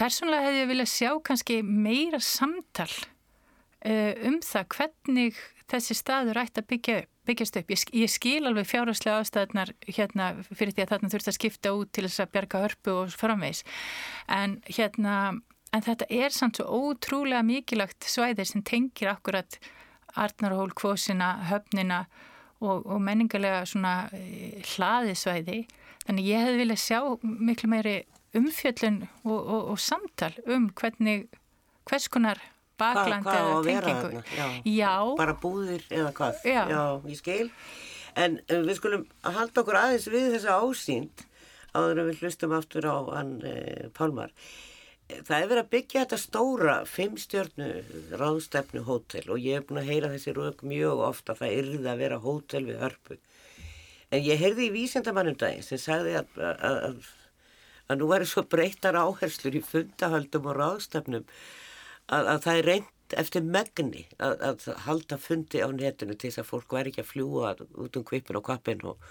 [0.00, 6.62] persónulega hefði ég viljað sjá kannski meira samtal uh, um það hvernig þessi staður ætti
[6.62, 7.72] að byggja upp byggjast upp.
[7.74, 11.92] Ég, ég skil alveg fjárháslega ástæðnar hérna fyrir því að þarna þurft að skipta út
[11.94, 13.64] til þess að bjarga hörpu og framvegs.
[14.32, 15.16] En hérna,
[15.72, 19.58] en þetta er samt svo ótrúlega mikilagt svæðir sem tengir akkurat
[20.16, 22.06] Arnarhól, Kvosina, Höfnina
[22.64, 25.64] og, og menningarlega svona eh, hlaðisvæði.
[26.06, 27.96] Þannig ég hefði viljað sjá miklu meiri
[28.36, 31.26] umfjöllun og, og, og samtal um hvernig,
[31.88, 32.40] hvers konar
[32.80, 34.22] bakland Hva, eða tengingu.
[34.36, 34.46] Já.
[34.68, 34.94] Já.
[35.18, 36.40] Bara búðir eða hvað.
[36.44, 36.62] Já.
[36.70, 37.48] Já, ég skil.
[38.16, 41.26] En uh, við skulum halda okkur aðeins við þessa ásýnd
[41.76, 44.32] áður en við hlustum aftur á hann uh, Pálmar.
[45.06, 47.66] Það er verið að byggja þetta stóra fimmstjörnu
[48.18, 51.90] ráðstefnu hótel og ég hef búin að heyra þessi rauk mjög ofta að það yrði
[51.92, 53.18] að vera hótel við hörpu.
[54.10, 57.12] En ég heyrði í vísendamannum daginn sem sagði að, að, að,
[57.86, 61.28] að nú væri svo breytar áherslur í fundahöldum og ráðstefnum
[62.12, 66.42] að, að það er reynd eftir megni að, að halda fundi á netinu til þess
[66.42, 69.08] að fólk væri ekki að fljúa út um kvipin og kvapin og,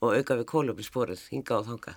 [0.00, 1.96] og auka við kólum í sporið, hinga og þanga.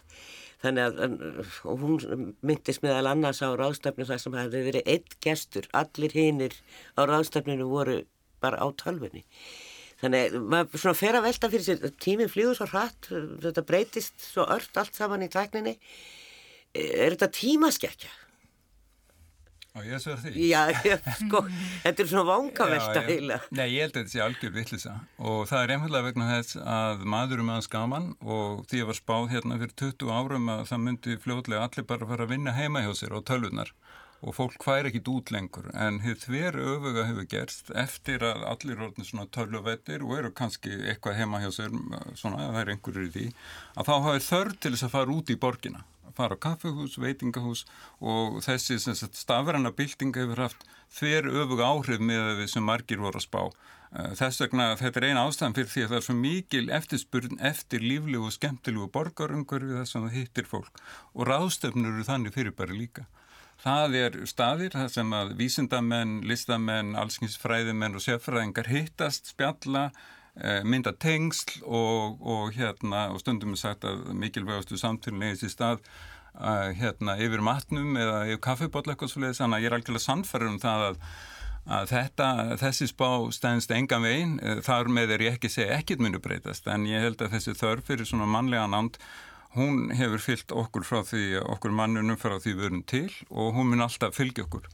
[0.60, 1.18] Þannig að,
[1.64, 6.56] hún myndist meðal annars á ráðstefnu þar sem hefði verið eitt gestur, allir hinnir
[7.00, 8.02] á ráðstefninu voru
[8.44, 9.24] bara á tölfunni.
[10.00, 13.08] Þannig að maður svona fer að velta fyrir sér, tíminn flýgur svo hratt,
[13.44, 15.76] þetta breytist svo ört allt saman í tækninni.
[16.76, 18.12] Er þetta tímaskekkja?
[19.80, 20.34] Og ég svo er því.
[20.50, 20.62] Já,
[21.22, 21.42] sko,
[21.86, 23.38] þetta er svona vangavelta heila.
[23.56, 27.06] Nei, ég held að þetta sé algjör vittlisa og það er einhverlega vegna þess að
[27.14, 30.84] maður með hans gaman og því að var spáð hérna fyrir 20 árum að það
[30.86, 33.72] myndi fljóðlega allir bara fara að vinna heima hjá sér á tölvunar
[34.20, 38.82] og fólk hværi ekkit út lengur en hér þver öfuga hefur gerst eftir að allir
[38.84, 41.72] orðin svona tölvuvettir og eru kannski eitthvað heima hjá sér
[42.20, 43.28] svona, það er einhverjur í því
[43.80, 45.86] að þá hafi þörf til þess að fara út í borgina
[46.18, 47.66] fara á kaffehús, veitingahús
[48.00, 53.28] og þessi stafræna byltinga hefur haft þver öfug áhrif með við sem margir voru að
[53.28, 53.44] spá.
[53.90, 57.40] Eh, þess vegna þetta er eina ástæðan fyrir því að það er svo mikil eftirspurn
[57.52, 60.84] eftir líflegu og skemmtilegu borgarungurfi þess að það hittir fólk
[61.16, 63.08] og ráðstöfnur eru þannig fyrir bara líka.
[63.60, 69.90] Það er staðir þar sem að vísindamenn, listamenn, allskynsfræðimenn og sérfræðingar hittast, spjalla,
[70.64, 75.82] mynda tengsl og, og, hérna, og stundum er sagt að mikilvægastu samtunni legist í stað
[76.38, 80.52] uh, hérna, yfir matnum eða yfir kaffibotla eitthvað svolítið þannig að ég er algjörlega sannferður
[80.52, 81.00] um það að,
[81.80, 82.30] að þetta,
[82.64, 86.70] þessi spá stænst engan veginn, eh, þar með er ég ekki segja ekkit munu breytast
[86.72, 89.02] en ég held að þessi þörf fyrir svona mannlega nánd
[89.58, 93.72] hún hefur fyllt okkur frá því okkur mannunum frá því við erum til og hún
[93.72, 94.68] mun alltaf fylgja okkur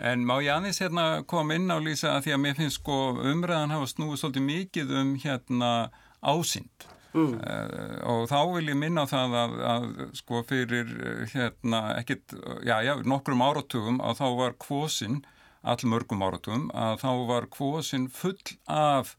[0.00, 2.98] en má ég aðeins hérna koma inn á Lísa að því að mér finnst sko
[3.20, 5.72] umræðan hafa snúið svolítið mikið um hérna
[6.20, 7.38] ásýnd Mm.
[7.40, 9.86] Uh, og þá vil ég minna það að, að
[10.18, 10.90] sko fyrir
[11.32, 12.34] hérna ekkit,
[12.66, 15.22] já, já, nokkrum áratugum að þá var kvósinn,
[15.64, 18.36] allmörgum áratugum, að þá var kvósinn full
[18.68, 19.14] af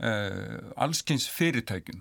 [0.00, 2.00] uh, allskynns fyrirtækjum,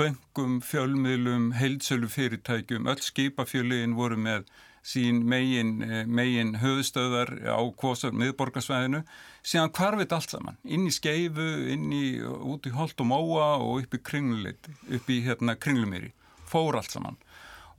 [0.00, 4.48] böngum, fjölmiðlum, heilsölu fyrirtækjum, öll skipafjöliðin voru með
[4.82, 9.02] sín megin, megin höfustöðar á kvósar miðborgarsvæðinu.
[9.44, 13.84] Síðan hvarfið allt saman inn í skeifu, inn í út í holt og móa og
[13.84, 16.14] upp í kringlulit upp í hérna kringlumýri.
[16.50, 17.20] Fór allt saman.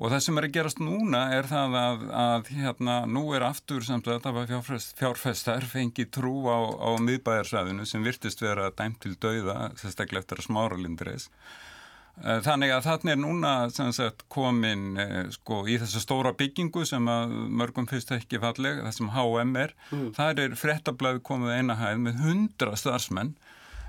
[0.01, 3.83] Og það sem er að gerast núna er það að, að hérna nú er aftur
[3.85, 9.03] samt að það var fjárfest, fjárfestar fengi trú á, á miðbæjarsvæðinu sem virtist vera dæmt
[9.03, 11.80] til dauða sérstaklega eftir að smára lindreis Eh,
[12.21, 17.33] þannig að þarna er núna sagt, komin eh, sko, í þessa stóra byggingu sem að
[17.61, 20.11] mörgum fyrst ekki falleg, það sem HM er, mm.
[20.17, 23.33] það er frettablaði komið einahæð með hundra starfsmenn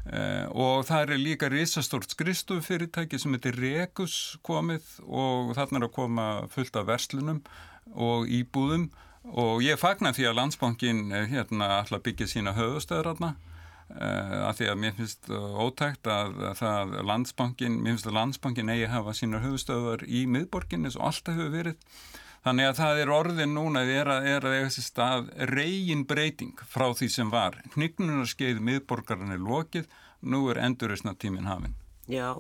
[0.09, 5.97] eh, og það er líka risastórt skristufyrirtæki sem heitir Regus komið og þarna er að
[6.01, 7.45] koma fullt af verslunum
[7.93, 8.89] og íbúðum.
[9.23, 13.52] Og ég fagnar því að landsbankin eh, hérna alltaf byggja sína höfustöður Uh,
[13.93, 18.87] af því að mér finnst ótækt að, að það landsbankin, mér finnst að landsbankin eigi
[18.87, 21.99] að hafa sínar höfustöðar í miðborginni eins og alltaf hefur verið.
[22.43, 26.65] Þannig að það er orðin núna er að, er að eiga þessi stað reygin breyting
[26.67, 27.61] frá því sem var.
[27.77, 29.87] Hnygnunarskeiði miðborgarinn er lokið
[30.27, 31.77] nú er enduristna tímin hafinn.
[32.11, 32.35] Já.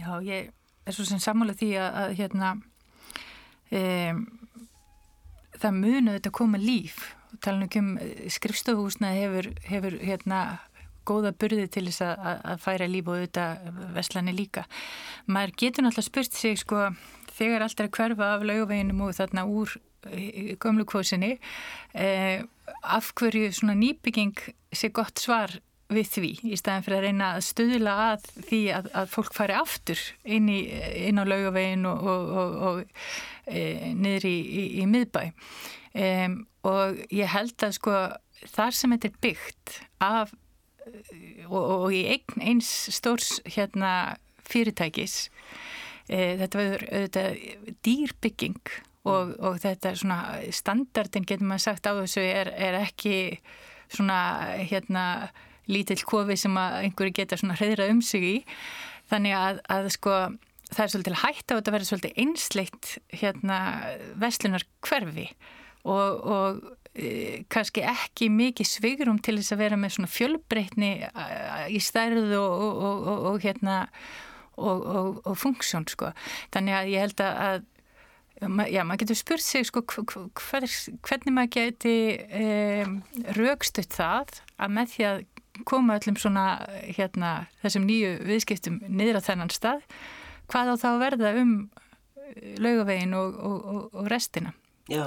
[0.00, 0.50] Já, ég
[0.84, 2.50] er svo sem sammála því að, að hérna
[3.70, 4.20] um,
[5.60, 6.98] það munu þetta koma líf
[7.44, 7.92] tala um
[8.30, 10.40] skrifstofuhúsna hefur, hefur hérna
[11.08, 14.66] góða burði til þess að, að færa líf og auðvitað vestlani líka.
[15.26, 16.90] Maður getur náttúrulega spurt sig sko
[17.36, 19.78] þegar allt er að hverfa af laugaveginum og þarna úr
[20.60, 21.34] gömlu kvósinni
[21.92, 22.42] eh,
[22.82, 24.36] af hverju svona nýbygging
[24.72, 25.58] sé gott svar
[25.90, 29.56] við því í staðin fyrir að reyna að stuðla að því að, að fólk fari
[29.58, 30.60] aftur inn, í,
[31.08, 33.64] inn á laugavegin og, og, og, og e,
[33.96, 35.24] niður í, í, í miðbæ.
[35.90, 36.36] Um,
[36.70, 37.96] og ég held að sko
[38.52, 40.36] þar sem þetta er byggt af
[41.50, 44.16] og í einn eins stórs hérna
[44.48, 45.28] fyrirtækis
[46.08, 48.72] e, þetta verður auðvitað dýrbygging
[49.08, 50.20] og, og þetta er svona
[50.54, 53.14] standardin getur maður sagt á þessu er, er ekki
[53.90, 54.20] svona
[54.58, 55.04] hérna
[55.70, 58.36] lítill kofi sem að einhverju geta svona hreðra um sig í.
[59.10, 60.16] Þannig að, að sko
[60.70, 62.90] það er svolítið hægt á þetta að vera svolítið einsleitt
[63.22, 63.58] hérna
[64.22, 65.26] vestlunar hverfi
[65.82, 66.60] og, og
[66.94, 70.92] e, kannski ekki mikið svigurum til þess að vera með svona fjölbreytni
[71.74, 73.82] í stærðu og, og, og hérna
[74.60, 76.10] og funksjón sko.
[76.52, 77.62] Þannig að ég held að
[78.40, 80.64] Já, maður getur spurt sig sko hver,
[81.04, 81.96] hvernig maður geti
[82.40, 82.94] um,
[83.36, 85.18] raukstutt það að með því að
[85.68, 86.44] koma öllum svona
[86.84, 89.84] hérna þessum nýju viðskiptum niður á þennan stað
[90.50, 94.54] hvað á þá verða um eh, laugavegin og, og, og restina?
[94.90, 95.06] Já,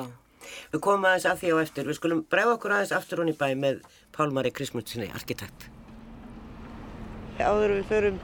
[0.71, 1.89] við komum aðeins að því á eftir.
[1.89, 3.83] Við skulum bregða okkur aðeins aftur hún í bæ með
[4.15, 5.69] Pálmari Krismundssoni, arkitekt.
[7.41, 8.19] Áður við förum,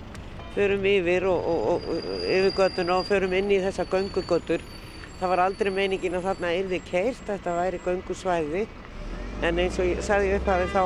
[0.54, 1.88] förum yfir og, og
[2.30, 4.63] yfir göttuna og förum inn í þessa göngugöttur
[5.20, 8.62] Það var aldrei meiningin að þarna yrði keirt, þetta væri göngusvæði.
[9.44, 10.84] En eins og ég sagði upp að þá,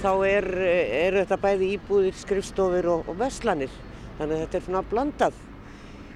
[0.00, 3.72] þá er, er þetta bæði íbúðir, skrifstofur og, og veslanir
[4.18, 5.40] þannig að þetta er svona blandað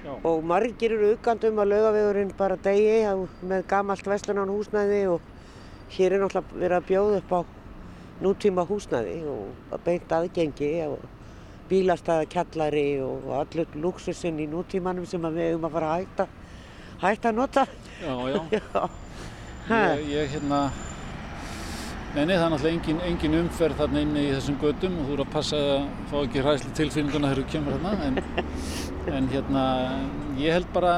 [0.05, 0.11] Já.
[0.29, 3.01] og margir eru aukandum að laugavegurinn bara degi
[3.45, 5.31] með gamalt veslunan húsnæði og
[5.95, 7.39] hér er náttúrulega verið að bjóða upp á
[8.25, 11.03] nútíma húsnæði og beint aðgengi og
[11.69, 16.27] bílastæða kjallari og allur luxusinn í nútímanum sem við hefum að fara að hætta
[17.01, 17.65] hægt að nota.
[18.01, 18.41] Já, já.
[18.61, 18.83] já.
[19.65, 20.59] Ég, ég hérna,
[22.15, 25.23] neini það er náttúrulega engin, engin umferð þarna inni í þessum gödum og þú eru
[25.25, 28.19] að passa að fá ekki hræsli tilfinninguna þegar þú kemur þarna en,
[29.17, 29.63] en hérna
[30.39, 30.93] ég held bara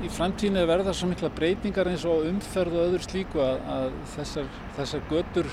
[0.00, 4.48] í framtíðinu verða svo mikla breytingar eins og umferð og öðru slíku að, að þessar,
[4.78, 5.50] þessar gödur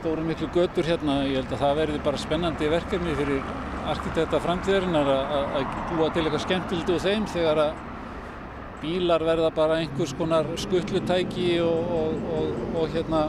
[0.00, 3.54] stóru miklu götur hérna, ég held að það verði bara spennandi verkefni fyrir
[3.90, 7.86] arkitekta framtíðarinnar að búa til eitthvað skemmtildi úr þeim þegar að
[8.80, 13.22] bílar verða bara einhvers konar skuttlutæki og, og, og hérna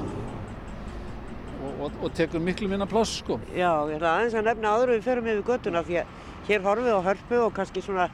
[1.89, 3.39] og tekur miklu minna ploss sko.
[3.56, 6.88] Já, ég ætla aðeins að nefna áður við ferum yfir göttuna því að hér horfum
[6.88, 8.10] við á hörpu og kannski svona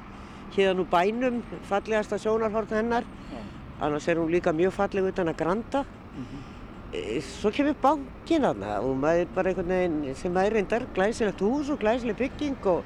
[0.56, 3.40] hérna úr bænum fallegasta sjónarhort hennar Já.
[3.82, 7.22] annars er hún líka mjög falleg utan að granta mm -hmm.
[7.22, 11.70] svo kemur bankin aðna og maður er bara einhvern veginn sem er reyndar glæsilegt hús
[11.70, 12.84] og glæsileg bygging og,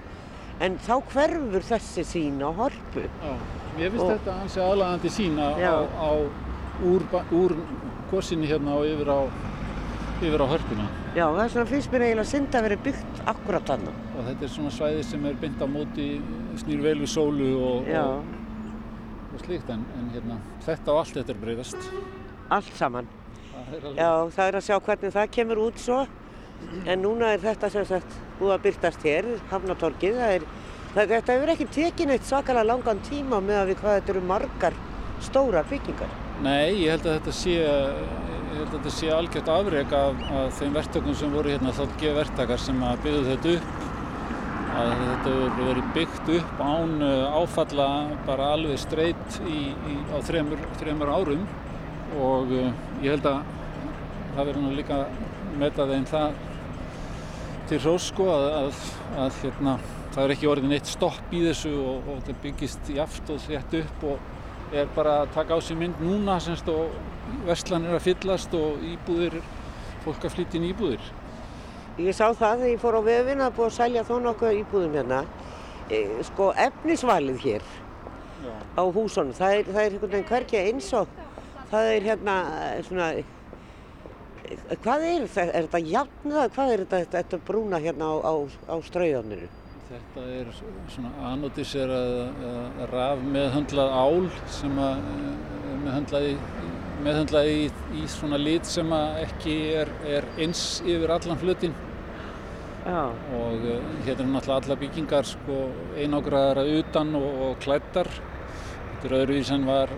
[0.60, 3.36] en þá hverfur þessi sín á hörpu Já.
[3.78, 6.12] Mér finnst og þetta hansi aðlagandi sína á, á
[6.84, 7.56] úr, úr
[8.12, 9.20] góðsynni hérna og yfir á,
[10.28, 10.86] yfir á hörpuna.
[11.16, 13.88] Já, það er svona fyrst mér eiginlega synd að vera byggt akkurat hann.
[13.92, 16.08] Og þetta er svona svæði sem er bynd á móti,
[16.62, 18.40] snýr vel við sólu og, og,
[19.32, 21.92] og slíkt en, en hérna, þetta og allt þetta er breyðast.
[22.52, 23.12] Allt saman.
[23.52, 24.02] Það alveg...
[24.02, 26.02] Já, það er að sjá hvernig það kemur út svo
[26.86, 30.52] en núna er þetta sem sagt búið að byrtast hér, Hafnatorkið, það er
[30.92, 34.74] Þetta hefur ekki tekið neitt svakalega langan tíma með að við hvað þetta eru margar
[35.24, 36.16] stóra byggingar.
[36.42, 37.52] Nei, ég held að þetta sé,
[38.72, 43.04] þetta sé algjört afreg af, af þeim verktökum sem voru hérna þáttgeð verktakar sem að
[43.04, 43.84] byggðu þetta upp.
[44.72, 47.88] Að þetta hefur verið byggt upp án uh, áfalla
[48.26, 51.46] bara alveg streyt í, í, á þremur, þremur árum
[52.18, 52.74] og uh,
[53.04, 53.42] ég held að
[54.32, 55.02] það verður nú líka
[55.62, 56.42] metað einn það
[57.70, 58.86] til hrósko að, að,
[59.28, 59.78] að hérna
[60.16, 63.44] það er ekki orðin eitt stopp í þessu og, og þetta byggist í aft og
[63.46, 64.30] þétt upp og
[64.72, 66.94] er bara að taka á sig mynd núna semst og
[67.48, 69.40] verslan er að fyllast og íbúðir,
[70.06, 71.12] fólk að flytja inn íbúðir.
[72.00, 74.98] Ég sá það þegar ég fór á vefin að búið að sælja þó nokkuð íbúðum
[75.00, 75.22] hérna.
[75.92, 77.68] E, sko efnisvalið hér
[78.46, 78.54] Já.
[78.80, 81.16] á húsunum, það er, það er einhvern veginn hverkið eins og
[81.72, 82.36] það er hérna
[82.88, 83.10] svona
[84.82, 85.48] hvað er þetta?
[85.52, 88.34] Er þetta jafn eða hvað er þetta, þetta brúna hérna á, á,
[88.72, 89.50] á strauðaninu?
[89.92, 90.50] Þetta er
[90.88, 95.02] svona anodíserað raf meðhöndlað ál sem er
[95.82, 96.36] meðhöndlað í,
[97.04, 97.66] meðhöndlað í,
[98.00, 101.76] í svona lit sem ekki er, er eins yfir allan flutin.
[102.86, 103.02] Já.
[103.42, 105.60] Og uh, hérna er náttúrulega alla byggingar sko,
[106.00, 108.08] einágraðara utan og, og klættar.
[108.94, 109.92] Þetta er öðruvís en var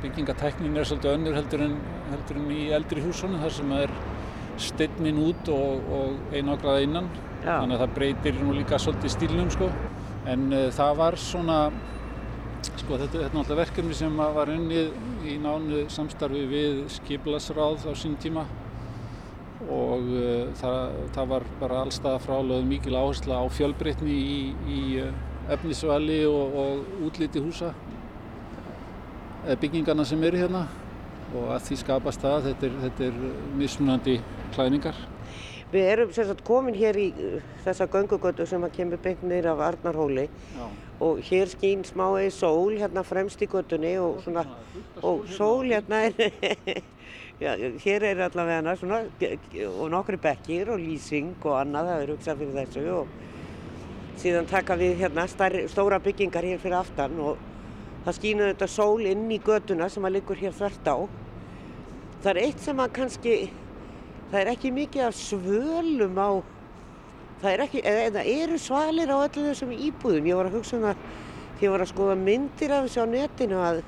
[0.00, 3.96] byggingateknin er svolítið önnur heldur en, heldur en í eldri húsunum þar sem er
[4.70, 7.12] steinnin út og, og einágraða innan.
[7.46, 7.60] Já.
[7.60, 9.68] þannig að það breytir nú líka svolítið stílnum sko
[10.26, 11.58] en uh, það var svona
[12.66, 18.16] sko þetta er náttúrulega verkefni sem var unnið í nánu samstarfi við skiplasráð á sín
[18.18, 18.42] tíma
[19.70, 25.12] og uh, það, það var bara allstað frálögð mikil áhersla á fjölbreytni í, í uh,
[25.54, 27.70] efnisvali og, og útliti húsa
[29.46, 30.64] byggingarna sem eru hérna
[31.36, 33.20] og að því skapast það, þetta er, þetta er
[33.60, 34.16] mismunandi
[34.54, 34.98] klæningar.
[35.76, 40.26] Við erum sagt, komin hér í uh, þessa göngugötu sem kemur beint neyra af Arnarhóli
[40.56, 40.66] Já.
[41.04, 44.46] og hér skýn smái sól hérna fremst í götunni og, svona,
[45.04, 46.14] og sól hérna er,
[47.44, 47.52] já,
[47.84, 49.02] hér er allavega hana svona
[49.74, 53.12] og nokkru bekkir og lýsing og annað, það er hugsað fyrir þessu og
[54.22, 57.44] síðan taka við hérna starri, stóra byggingar hér fyrir aftan og
[58.06, 60.96] það skýna þetta sól inn í götuna sem að liggur hér þvert á.
[62.22, 63.34] Það er eitt sem að kannski,
[64.30, 66.30] það er ekki mikið af svölum á
[67.40, 70.28] það er ekki, eða, eða eru svalir á öllu þessum íbúðum.
[70.30, 71.04] Ég var að hugsa um það
[71.56, 73.82] því ég var að skoða myndir af þessu á netinu að,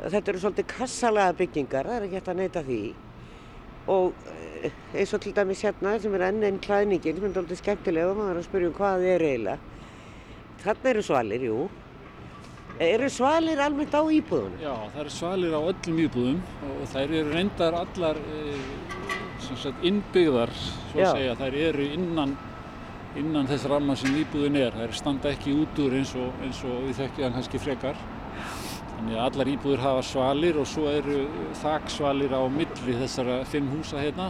[0.00, 2.80] að þetta eru svolítið kassalega byggingar, það er ekki hægt að neyta því.
[3.94, 4.28] Og
[4.66, 8.12] eh, eins og til dæmis hérna sem er enn einn klæðningin sem er svolítið skemmtilega
[8.12, 9.74] og maður er að spyrja um hvað þið er eiginlega.
[10.64, 11.58] Þarna eru svalir, jú.
[12.76, 14.58] Eru svalir almennt á íbúðunum?
[14.60, 18.40] Já, það eru svalir á öllum íbúðum og þær eru reyndar allar e,
[19.46, 20.52] sagt, innbyggðar,
[20.90, 21.06] svo Já.
[21.06, 21.36] að segja.
[21.40, 22.34] Þær eru innan,
[23.16, 24.76] innan þess ramma sem íbúðin er.
[24.76, 28.02] Þær standa ekki út úr eins og, eins og við þekkjum það kannski frekar.
[28.96, 31.22] Þannig að allar íbúður hafa svalir og svo eru
[31.62, 34.28] þaksvalir á milli þessara fimm húsa hérna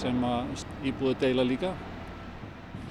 [0.00, 0.16] sem
[0.88, 1.74] íbúður deila líka.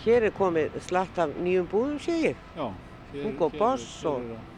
[0.05, 2.47] Hér er komið slatt af nýjum búðum, sé ég.
[2.57, 2.69] Já.
[3.13, 4.50] hér- Hugo hér- Boss hér og-.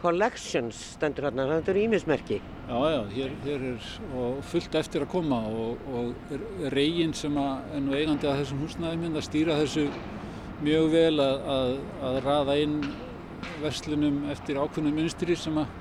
[0.00, 2.38] Collections stendur hérna, þetta eru ímismerki.
[2.68, 3.88] Já, já, hér, hér er
[4.50, 6.36] fullt eftir að koma og, og
[6.74, 9.86] reygin sem er nú eigandi að þessum húsnæðum hérna stýra þessu
[10.66, 11.72] mjög vel að, að,
[12.08, 12.78] að raða inn
[13.62, 15.74] verslunum eftir ákveðnum munstri sem að,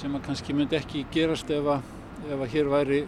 [0.00, 1.94] sem að kannski myndi ekki gerast ef að,
[2.30, 3.04] ef hér væri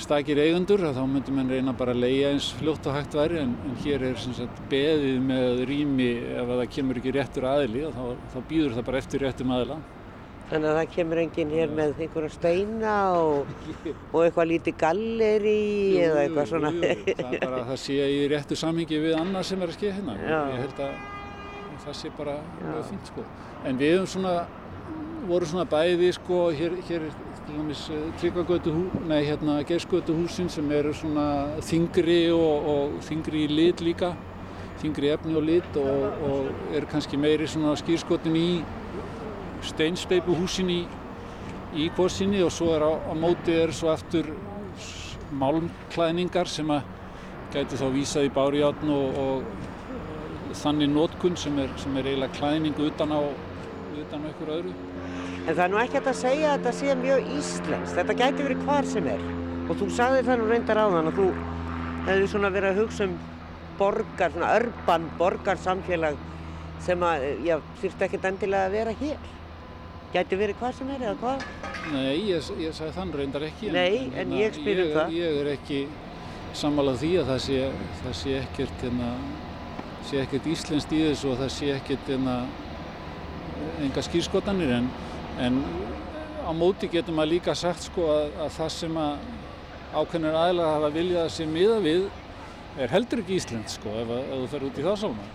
[0.00, 3.42] stakir eigendur að þá myndi mann reyna bara að leia eins fljótt og hægt væri
[3.42, 7.84] en, en hér er sagt beðið með rými ef að það kemur ekki réttur aðili
[7.88, 9.78] og þá, þá býður það bara eftir réttum aðila.
[10.52, 13.52] Þannig að það kemur enginn hér með einhverja steina og,
[14.12, 15.56] og eitthvað lítið galleri
[16.02, 16.72] eða eitthvað svona.
[16.76, 19.72] Jú, jú, það er bara að það sé í réttu samhengi við annað sem er
[19.72, 20.16] að skeið hérna.
[20.20, 20.40] Já.
[20.52, 20.96] Ég held að
[21.84, 23.26] það sé bara mjög fínt sko.
[23.68, 24.34] En við höfum svona,
[25.30, 27.08] voru svona bæði sko, hér, hér
[27.46, 28.72] til dæmis Tryggvagötu,
[29.08, 34.12] nei hérna Gersgötu húsin sem eru svona þingri og, og þingri í lit líka,
[34.82, 38.62] þingri efni og lit og, og eru kannski meiri svona skýrskotin í
[39.66, 40.80] steinsteipu húsin í,
[41.74, 44.30] í kvorsinni og svo er á, á móti er svo aftur
[45.32, 46.86] málmklæðningar sem að
[47.52, 52.86] gæti þá vísað í bárjátn og, og þannig nótkunn sem er, sem er eiginlega klæðning
[52.86, 53.20] utan á,
[54.04, 54.91] utan á ykkur öðru.
[55.42, 57.94] En það er nú ekki hægt að segja að þetta sé mjög íslenskt.
[57.96, 59.22] Þetta gæti verið hvar sem er.
[59.66, 61.26] Og þú sagði það nú reyndar á þann að þú
[62.06, 63.16] hefði svona verið að hugsa um
[63.80, 66.22] borgar, svona örban borgarsamfélag
[66.82, 69.28] sem að, já, þurfti ekkert endilega að vera hér.
[70.12, 71.44] Gæti verið hvar sem er eða hvað?
[71.90, 73.70] Nei, ég, ég sagði þann reyndar ekki.
[73.74, 75.14] Nei, en spyr um ég, það.
[75.18, 75.84] Ég er ekki
[76.58, 77.62] sammálað því að það sé,
[78.02, 79.14] það sé ekkert, hérna,
[80.06, 82.36] sé ekkert íslenskt í þessu og það sé ekkert hérna,
[83.82, 84.90] enga skýrskotanir en,
[85.40, 85.60] en
[86.44, 89.28] á móti getur maður líka sagt sko að, að það sem að
[89.92, 92.02] ákveðnir aðlar hafa viljað að sé miða við
[92.82, 95.30] er heldur ekki íslenskt sko ef, að- ef þú fer út í það sálma.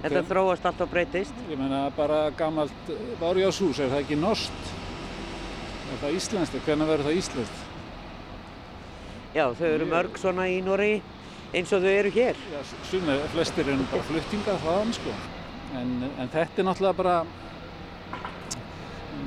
[0.00, 1.34] Þetta þróast allt og breytist.
[1.50, 4.70] Ég meina bara gamalt Bárjáshús, er það ekki norskt?
[5.90, 6.60] Er það íslenskt?
[6.64, 7.66] Hvernig verður það íslenskt?
[9.34, 11.02] Já, þau eru mörg svona í Noregi
[11.54, 12.38] eins og þau eru hér.
[12.54, 15.14] Já, sumir, flestir eru bara fluttingað þaðan sko.
[15.78, 17.16] En, en þetta er náttúrulega bara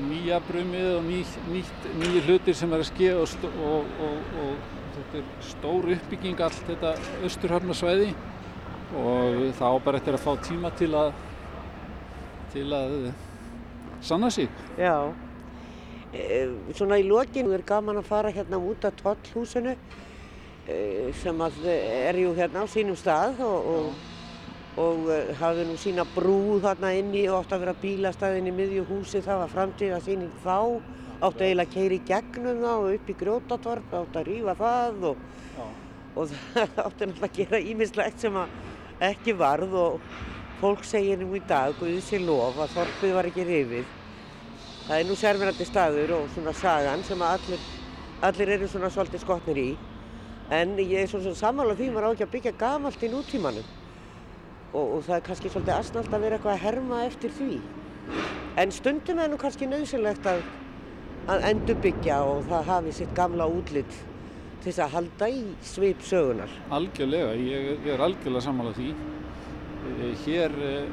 [0.01, 1.19] nýja brumið og ný,
[1.51, 6.41] nýtt, nýji hlutir sem er að ske og, og, og, og þetta er stór uppbygging
[6.45, 8.13] allt þetta austurhafnarsvæði
[8.99, 11.13] og þá bara eftir að fá tíma til að
[12.53, 12.97] til að
[14.05, 14.49] sanna sig.
[14.77, 15.13] Já.
[16.13, 16.45] E,
[16.77, 19.73] svona í lokinu er gaman að fara hérna út af tollhúsinu
[20.69, 20.75] e,
[21.17, 24.03] sem að er jú hérna á sínum stað og, og,
[24.81, 28.85] og e, hafði nú sína brú þarna inni og átti að vera bílastæðin í miðju
[28.89, 30.81] húsi, það var framtíða síning þá,
[31.23, 35.09] átti eiginlega að keira í gegnum það og upp í grjótatorp, átti að rífa það
[35.11, 35.25] og,
[36.15, 38.55] og það átti náttúrulega að gera ímislegt sem að
[39.13, 40.07] ekki varð og
[40.63, 43.93] fólk segir nú í dag, Guði sér lof, að þorpið var ekki rifið.
[44.87, 47.67] Það er nú sérverandi staður og svona sagan sem að allir,
[48.27, 49.69] allir eru svona svolítið skotnir í.
[50.51, 53.67] En ég er svona sammála því maður á ekki að byggja gamalt í nútímanum.
[54.73, 57.59] Og, og það er kannski svolítið asnalt að vera eitthvað að herma eftir því.
[58.57, 60.41] En stundum er nú kannski nöðsynlegt að,
[61.29, 63.93] að endurbyggja og það hafi sitt gamla útlit
[64.63, 66.51] til þess að halda í svip sögunar.
[66.71, 68.91] Algjörlega, ég, ég er algjörlega sammálað því.
[69.83, 70.85] Eh, hér, eh,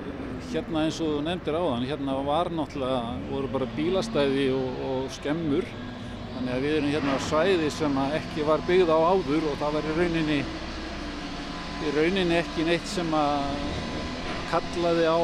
[0.51, 5.69] hérna eins og þú nefndir áðan, hérna var náttúrulega, voru bara bílastæði og, og skemmur.
[6.35, 9.77] Þannig að við erum hérna á svæði sem ekki var byggð á áður og það
[9.77, 10.41] var í rauninni,
[11.81, 13.61] í rauninni ekki neitt sem að
[14.51, 15.21] kallaði á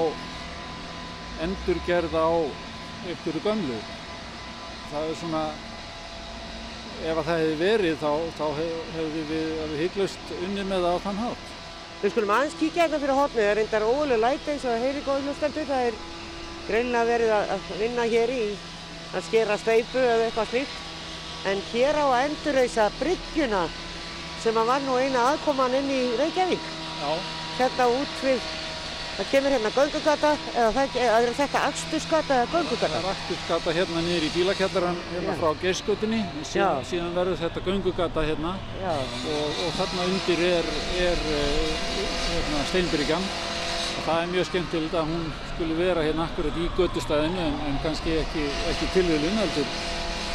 [1.45, 2.29] endurgerð á
[3.07, 3.77] einhverju gömlu.
[4.91, 5.43] Það er svona,
[7.03, 11.23] ef að það hefði verið þá, þá hefði við, hygglust unni með það á þann
[11.27, 11.55] hátt.
[12.01, 14.85] Við skulum aðeins kíkja hérna fyrir hotnið, það er reyndar ólega læti eins og það
[14.87, 16.03] heyri góð hlustendur, það er
[16.67, 18.43] greinlega verið að vinna hér í
[19.17, 20.85] að skera steipu eða eitthvað slíkt.
[21.47, 23.67] En hér á að endurreysa bryggjuna
[24.47, 26.71] sem að var nú eina aðkoman inn í Reykjavík.
[27.01, 27.11] Já.
[27.59, 28.55] Hérna út við
[29.17, 32.89] Það kemur hérna göngugata, eða það er þetta axturskata eða göngugata?
[32.93, 35.39] Það er axturskata hérna niður í bílakjallaran hérna Já.
[35.41, 38.51] frá geyskutinni, síðan, síðan verður þetta göngugata hérna
[38.91, 40.69] og, og þarna undir er,
[41.07, 41.71] er eh,
[42.27, 43.25] hérna, Steinbyrgjan
[44.03, 45.25] það er mjög skemmtilegt að hún
[45.55, 48.45] skulle vera hérna akkurat í göttustæðinu en, en kannski ekki,
[48.75, 49.73] ekki tilvílun heldur,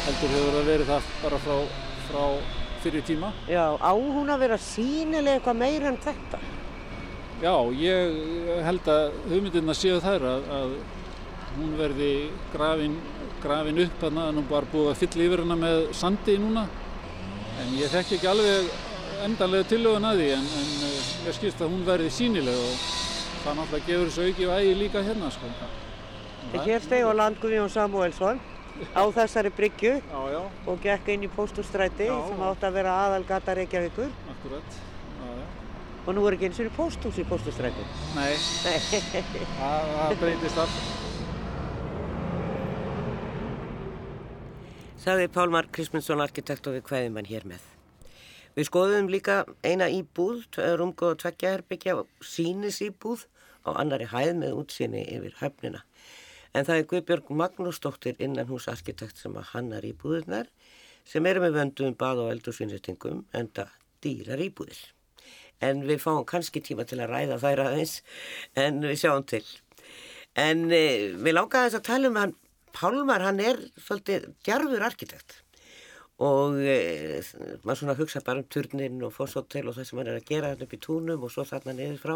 [0.08, 1.56] heldur hefur það verið það bara frá,
[2.10, 2.26] frá
[2.82, 3.32] fyrir tíma.
[3.50, 6.42] Já, á hún að vera sínilega eitthvað meira en þetta?
[7.42, 8.18] Já, ég
[8.66, 10.74] held að hugmyndirna séu þær að, að
[11.56, 12.12] hún verði
[12.52, 12.94] grafin,
[13.42, 16.66] grafin upp að hún var búið að fylla yfir hana með sandi núna
[17.62, 18.70] en ég þekk ekki alveg
[19.26, 22.86] endanlega tillögun að því en, en eh, ég skilst að hún verði sínileg og
[23.42, 25.50] það náttúrulega gefur þessu auki og ægi líka hérna sko.
[26.52, 28.40] Hér steg á landgumjón Samuelsson
[28.96, 29.98] á þessari bryggju
[30.66, 34.10] og gekk inn í póstúrstræti sem átt að vera aðalgata Reykjavíkur.
[34.36, 34.80] Akkurat
[36.06, 37.84] og nú er ekki eins og posthús í postustrækju.
[38.16, 38.32] Nei,
[39.58, 40.80] það, breytist allt.
[45.02, 47.62] Saði Pálmar Krismundsson, arkitekt og við hvaðum hann hér með.
[48.54, 50.44] Við skoðum líka eina íbúð,
[50.78, 53.24] rúmgóð og tveggjaherbyggja, sínis íbúð
[53.66, 55.82] á annari hæð með útsýni yfir höfnina.
[56.52, 60.50] En það er Guðbjörg Magnúsdóttir innan hús arkitekt sem að hannar íbúðunar
[61.08, 63.70] sem eru með vöndum bað og eldursvinnestingum enda
[64.04, 64.82] dýrar íbúðir
[65.62, 67.98] en við fáum kannski tíma til að ræða þær aðeins
[68.58, 69.44] en við sjáum til.
[70.38, 72.36] En eh, við lákaðum þess að tala um hann,
[72.72, 75.42] Pálmar hann er svolítið djarfur arkitekt
[76.22, 77.20] og eh,
[77.66, 80.52] maður svona hugsa bara um turnin og fórsóttel og það sem hann er að gera
[80.52, 82.14] hann upp í túnum og svo þarna niður frá.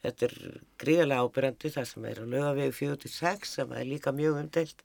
[0.00, 0.36] Þetta er
[0.80, 4.84] gríðarlega ábyrjandi það sem er að löga við 46 sem er líka mjög umdelt.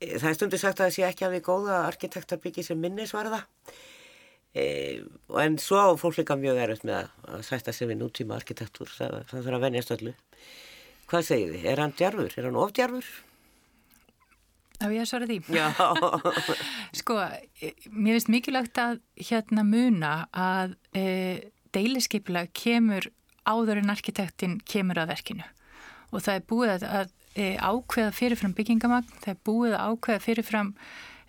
[0.00, 2.80] Eh, það er stundu sagt að það sé ekki að við góða arkitektar byggja sem
[2.82, 3.44] minnisvarða
[4.54, 5.02] E,
[5.42, 9.46] en svo fólk líka mjög erfitt með að sætta sig við nútíma arkitektúr það, það
[9.48, 10.12] þarf að venjast öllu
[11.10, 11.64] hvað segir þið?
[11.72, 12.36] Er hann djarfur?
[12.38, 13.08] Er hann ofdjarfur?
[14.78, 15.64] Já, ég svarði því
[17.00, 21.04] Sko, e, mér finnst mikilvægt að hérna muna að e,
[21.74, 23.10] deiliskeipla kemur
[23.48, 25.48] áður en arkitektin kemur að verkinu.
[26.12, 30.24] Og það er búið að, að e, ákveða fyrirfram byggingamagn, það er búið að ákveða
[30.28, 30.72] fyrirfram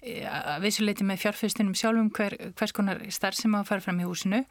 [0.05, 4.05] að vissuleiti með fjárfyrstunum sjálfum hver, hvers konar starf sem á að fara fram í
[4.05, 4.43] húsinu.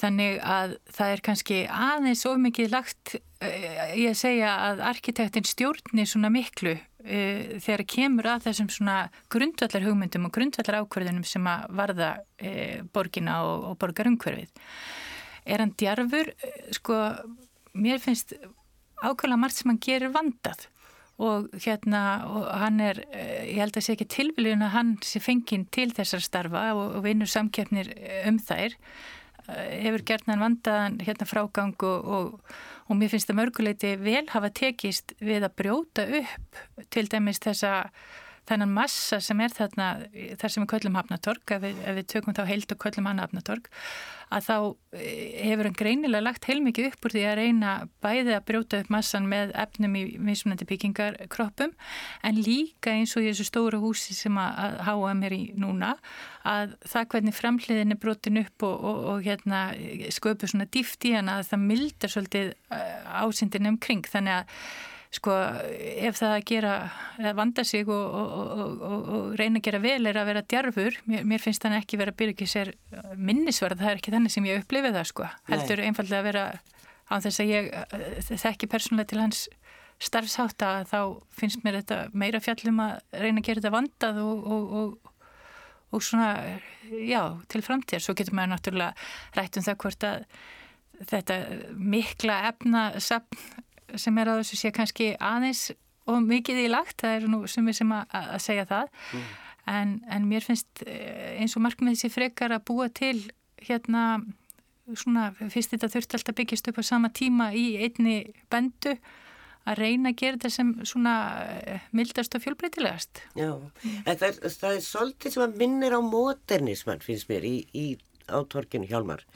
[0.00, 6.08] Þannig að það er kannski aðeins of mikið lagt eh, ég segja að arkitektin stjórnir
[6.08, 8.98] svona miklu uh, þegar kemur að þessum svona
[9.32, 14.52] grundvallar hugmyndum og grundvallar ákverðunum sem að varða uh, borgina og, og borgarumhverfið
[15.44, 16.32] er hann djarfur?
[16.76, 16.98] Sko
[17.72, 18.34] mér finnst
[19.00, 20.66] ákvæmlega margt sem hann gerir vandað.
[21.20, 25.20] Og hérna og hann er, eh, ég held að sé ekki tilviljun að hann sé
[25.20, 28.76] fenginn til þessar starfa og, og vinnur samkeppnir eh, um þær.
[29.48, 32.40] Eh, hefur gert hann vandaðan hérna frágang og, og,
[32.88, 37.90] og mér finnst það mörguleiti vel hafa tekist við að brjóta upp til dæmis þessa
[38.50, 39.90] þennan massa sem er þarna
[40.40, 43.70] þar sem við köllum hafnatorg, ef ef við tökum þá heilt og köllum hann hafnatorg
[44.30, 44.56] að þá
[44.94, 47.72] eh, hefur hann greinilega lagt heilmikið upp úr því að reyna
[48.04, 51.74] bæði að brjóta upp massan með efnum í mismunandi byggingarkroppum
[52.26, 55.96] en líka eins og í þessu stóru húsi sem að H&M er í núna
[56.46, 59.64] að það hvernig framhliðin er brotin upp og, og, og hérna,
[60.14, 64.56] sköpu svona dýft í hann að það mildar svolítið eh, ásindin umkring þannig að
[65.10, 66.74] sko ef það að gera
[67.18, 70.98] að vanda sig og, og, og, og reyna að gera vel er að vera djarfur.
[71.10, 72.72] Mér, mér finnst þannig ekki vera ekki sér
[73.18, 76.44] minnisverð, það er ekki þannig sem ég upplifið það sko, heldur einfallega að vera
[77.10, 79.48] á þess að ég eh, þekki persónulega til hans
[80.00, 81.00] starfshátt að þá
[81.36, 84.20] finnst mér þetta meira fjallum að reyna að gera þetta vandað
[85.90, 86.30] og svona
[87.02, 90.24] já, til framtíðar, svo getur maður náttúrulega rætt um það hvort að
[91.10, 91.36] þetta
[91.74, 92.84] mikla efna
[93.98, 95.70] sem er að þessu sé kannski aðeins
[96.10, 99.30] og mikið í lagt, það er nú sem við sem að, að segja það mm.
[99.76, 103.16] en, en mér finnst eh, eins og markmið þessi frekar að búa til
[103.60, 104.04] hérna
[104.98, 108.16] svona fyrst þetta þurfti alltaf byggjast upp á sama tíma í einni
[108.50, 108.96] bendu
[109.68, 111.14] að reyna að gera þetta sem svona
[111.68, 113.22] eh, mildast og fjölbreytilegast.
[113.38, 113.50] Já,
[114.00, 117.86] en það er, það er svolítið sem að minnir á modernismann finnst mér í, í
[118.30, 119.26] átorkinu Hjálmar.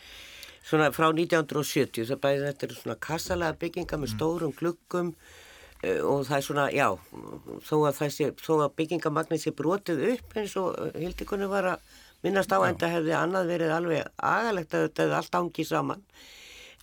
[0.64, 6.24] Svona frá 1970 það bæði þetta er svona kassalega bygginga með stórum glukkum uh, og
[6.28, 6.86] það er svona, já,
[7.68, 11.92] þó að, sé, þó að byggingamagnin sé brotið upp eins og Hildikunni var að
[12.24, 16.06] minnast á en það hefði annað verið alveg agalegt að þetta hefði allt ángið saman.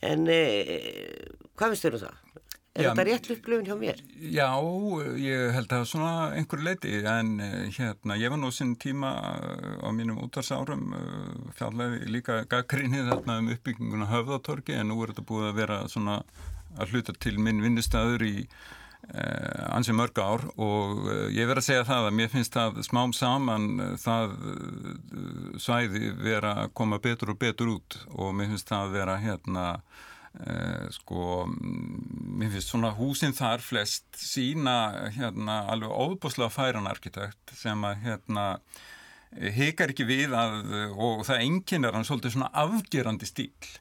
[0.06, 2.22] En uh, hvað finnst þér um það?
[2.72, 3.98] Er já, þetta rétt upplifin hjá mér?
[4.32, 4.48] Já,
[5.20, 9.74] ég held að svona einhverju leiti en eh, hérna, ég var nú sinn tíma eh,
[9.84, 15.26] á mínum útvarsárum eh, fjallega líka gaggrinnið þarna um uppbygginguna höfðatorki en nú er þetta
[15.28, 16.22] búið að vera svona
[16.80, 21.90] að hluta til minn vinnustæður í eh, ansi mörg ár og ég verð að segja
[21.90, 23.68] það að mér finnst það smám saman
[24.00, 24.38] það
[25.60, 29.66] svæði vera að koma betur og betur út og mér finnst það vera hérna
[30.32, 37.84] Uh, sko, mér finnst svona húsinn þar flest sína hérna alveg óbúslega færan arkitekt sem
[37.84, 38.46] að hérna
[39.56, 40.56] hikar ekki við að
[40.96, 43.72] og það enginn er hann svolítið svona afgerandi stíl.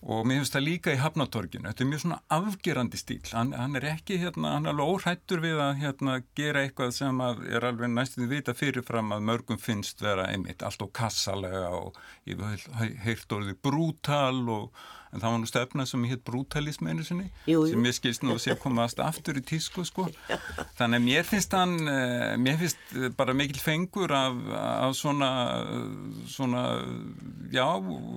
[0.00, 3.76] Og mér finnst það líka í Hafnatorginu, þetta er mjög svona afgerandi stíl, hann, hann
[3.76, 7.66] er ekki hérna, hann er alveg óhættur við að hérna gera eitthvað sem að er
[7.68, 12.00] alveg næstuði vita fyrirfram að mörgum finnst vera einmitt allt og kassalega og
[13.04, 17.64] heilt orðið brútal og en það var nú stefna sem hitt brutalism einu sinni, jú,
[17.64, 17.72] jú.
[17.72, 20.06] sem ég skilst nú að sé að komast aftur í tísku sko.
[20.78, 25.30] Þannig að mér finnst hann eh, mér finnst bara mikil fengur af, af svona
[26.30, 26.62] svona,
[27.52, 27.66] já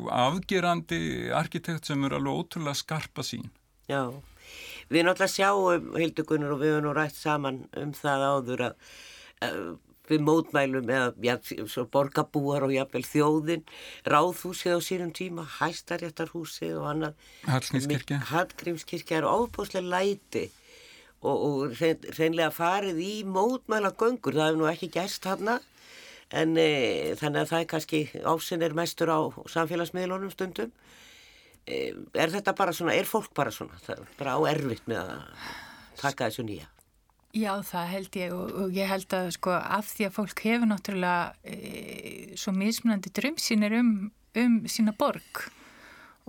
[0.10, 3.50] afgerandi arkitekt sem eru alveg ótrúlega skarpa sín
[3.89, 4.14] Já,
[4.91, 8.78] við náttúrulega sjáum Hildugunur og við höfum nú rætt saman um það áður að
[10.10, 11.38] við mótmælum eða ja,
[11.91, 13.64] borgabúar og jafnvel þjóðin
[14.10, 17.30] ráðhúsið á sínum tíma hæstaréttarhúsið og annað.
[17.47, 18.20] Hallgrímskirkja.
[18.32, 20.49] Hallgrímskirkja er óbúslega læti
[21.24, 25.62] og, og reynlega farið í mótmæla göngur, það hefur nú ekki gæst hana
[26.34, 26.68] en e,
[27.20, 29.22] þannig að það er kannski ásinn er mestur á
[29.54, 30.74] samfélagsmiðlunum stundum.
[31.64, 35.04] E, er þetta bara svona, er fólk bara svona það er bara á erfitt með
[35.06, 35.43] að
[36.01, 36.68] taka þessu nýja
[37.34, 40.70] Já, það held ég og, og ég held að sko af því að fólk hefur
[40.70, 43.94] náttúrulega e, svo mismunandi drömsýnir um,
[44.38, 45.48] um sína borg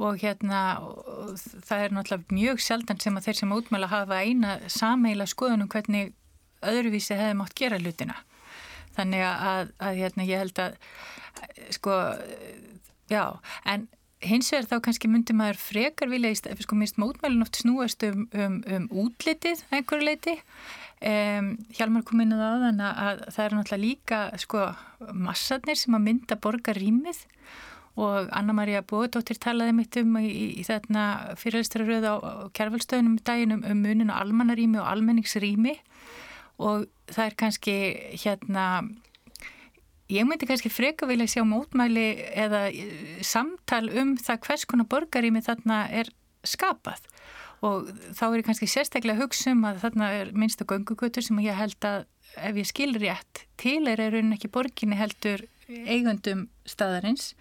[0.01, 4.55] og hérna og það er náttúrulega mjög sjaldan sem að þeir sem útmæla hafa eina
[4.73, 6.15] sameila skoðunum hvernig
[6.65, 8.17] öðruvísi hefði mátt gera hlutina.
[8.97, 10.79] Þannig að, að hérna ég held að
[11.75, 11.99] sko,
[13.13, 13.25] já,
[13.69, 13.89] en
[14.25, 18.27] hins vegar þá kannski myndi maður frekar vilja stað, sko minnst mótmælun oft snúast um,
[18.33, 20.39] um, um útlitið einhverju leiti
[21.05, 24.61] Um, Hjalmar kom inn á það að, að það er náttúrulega líka sko,
[25.13, 27.19] massarnir sem að mynda borgar rýmið.
[28.01, 33.57] Og Anna-Maria Bóðdóttir talaði mitt um í, í, þarna fyrirlistararöð á, á kjærvalstöðunum í daginn
[33.59, 35.77] um, um munin á almannarými og almenningsrými.
[36.65, 37.77] Og það er kannski
[38.25, 38.65] hérna
[40.15, 45.43] ég myndi kannski freka vilja sjá mótmæli eða eh, samtal um það hvers konar borgarými
[45.45, 46.11] þarna er
[46.47, 47.03] skapað.
[47.65, 51.57] Og þá er ég kannski sérstaklega hugsa um að þarna er minnstu göngugutur sem ég
[51.57, 52.05] held að
[52.35, 57.33] ef ég skil rétt til er raunin ekki borginni heldur eigundum staðarins.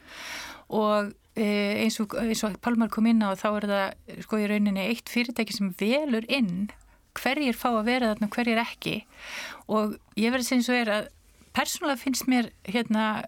[0.72, 1.48] Og e,
[1.84, 5.12] eins og, eins og Palmar kom inn á þá er það sko í rauninni eitt
[5.12, 6.70] fyrirtæki sem velur inn
[7.20, 8.96] hverjir fá að vera þarna og hverjir ekki.
[9.70, 11.12] Og ég verði sem svo er að
[11.56, 13.24] persónulega finnst mér hérna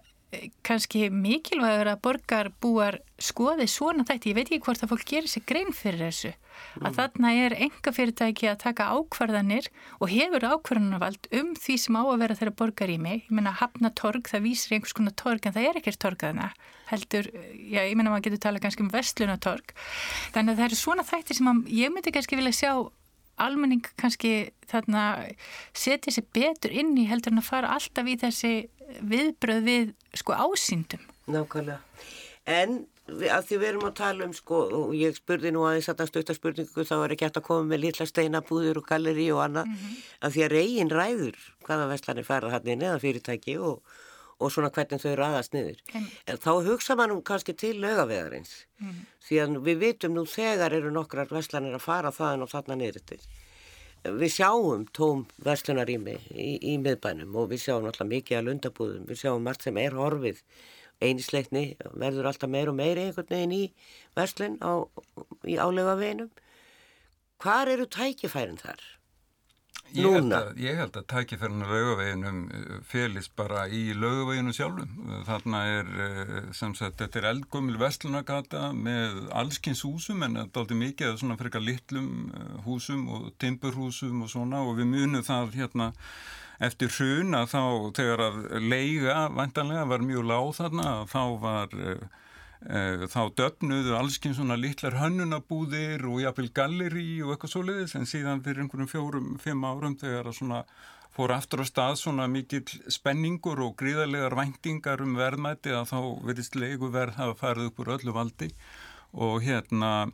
[0.66, 5.44] kannski mikilvægur að borgarbúar skoði svona þætti, ég veit ekki hvort að fólk gerir sér
[5.48, 6.32] grein fyrir þessu.
[6.80, 6.96] Að mm.
[6.96, 9.68] þarna er enga fyrirtæki að taka ákvarðanir
[10.00, 13.54] og hefur ákvarðanarvald um því sem á að vera þeirra borgar í mig, ég menna
[13.60, 17.30] hafna torg, það vísir einhvers konar torg en það er ekkert torg að það heldur,
[17.66, 19.72] já ég menna maður getur tala kannski um vestlunatorg,
[20.34, 22.72] þannig að það eru svona þætti sem ég myndi kannski vilja sjá
[23.42, 25.04] almenning kannski þarna
[25.76, 28.52] setja sér betur inn í heldur en að fara alltaf í þessi
[29.00, 31.02] viðbröð við sko ásýndum.
[31.26, 31.80] Nákvæmlega.
[32.46, 36.00] En að því við erum að tala um sko og ég spurði nú aðeins að
[36.00, 39.42] það stötta spurningu þá er ekki hægt að koma með litla steinabúður og galleri og
[39.44, 40.00] annað mm -hmm.
[40.26, 43.82] að því að reygin ræður hvaða vestlanir fara hann inn eða fyrirtæki og,
[44.36, 45.78] og svona hvernig þau raðast niður.
[45.94, 46.08] Mm.
[46.28, 50.92] En þá hugsa mannum kannski til lögaveðarins mm því að við vitum nú þegar eru
[50.94, 53.18] nokkrar vestlanir að fara þaðan og þarna niður til
[54.06, 59.22] við sjáum tóm verslunarími í, í miðbænum og við sjáum alltaf mikið að lundabúðum, við
[59.22, 60.42] sjáum margt sem er horfið
[61.02, 61.64] einisleikni,
[61.98, 63.62] verður alltaf meir og meiri einhvern veginn í
[64.16, 64.86] verslun á,
[65.44, 66.30] í álega veginum
[67.42, 68.80] hvar eru tækifærin þar?
[69.94, 70.16] Núna?
[70.16, 75.12] Held að, ég held að tækifærinu laugaveginum uh, félist bara í laugaveginu sjálfum.
[75.28, 80.64] Þarna er, uh, sem sagt, þetta er eldgumil vestlunagata með allskynns húsum en þetta er
[80.64, 85.26] aldrei mikið af svona frekar litlum uh, húsum og timburhúsum og svona og við munum
[85.26, 85.92] það hérna
[86.66, 87.62] eftir hrun að þá
[87.98, 92.06] þegar að leiga vantanlega var mjög láð þarna þá var Eh,
[92.66, 98.64] þá döfnuðu allskinn svona litlar hönnunabúðir og jafnvel galleri og eitthvað svoleiðis en síðan fyrir
[98.64, 100.64] einhvern fjórum, fimm árum þegar að svona
[101.16, 106.58] fór aftur á stað svona mikill spenningur og gríðarlegar væntingar um verðmæti að þá verðist
[106.58, 108.50] leiguverð hafa farið upp úr öllu valdi.
[109.16, 110.10] Og hérna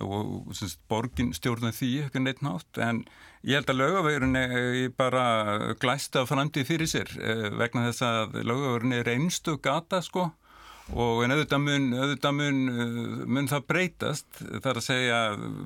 [0.00, 3.02] og semst, borgin stjórna því ekki neitt nátt en
[3.44, 8.96] ég held að lögavegurinn er bara glæsta framtíð fyrir sér eh, vegna þess að lögavegurinn
[8.96, 10.30] er einstu gata sko
[10.94, 14.26] og en auðvitað mun, auðvitað mun, uh, mun það breytast.
[14.62, 15.20] Þar að segja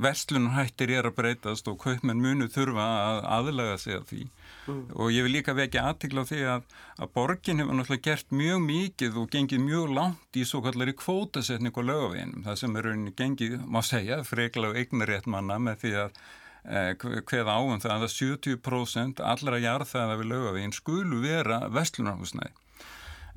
[0.07, 4.23] verslunarhættir er að breytast og kaupmenn munu þurfa að aðlaga sig að því.
[4.71, 4.81] Mm.
[4.95, 6.67] og ég vil líka vekja aðtikla á því að,
[7.01, 11.77] að borgin hefur náttúrulega gert mjög mikið og gengið mjög langt í svo kallari kvótasetning
[11.81, 15.95] og lögaveginum það sem er rauninni gengið, má segja, frekla og eignarétt manna með því
[16.05, 16.21] að
[16.77, 22.53] eh, hveða áum það að 70% allra jarðaða við lögavegin skulu vera verslunarhúsnæði.
[22.53, 22.70] Eh,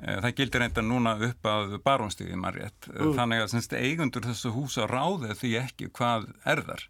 [0.02, 2.89] það gildir reynda núna upp að barónstíði maður rétt.
[2.89, 3.14] Eh, mm.
[3.20, 6.84] Þannig að semst, eigundur þessu húsa ráði því ekki hvað er þar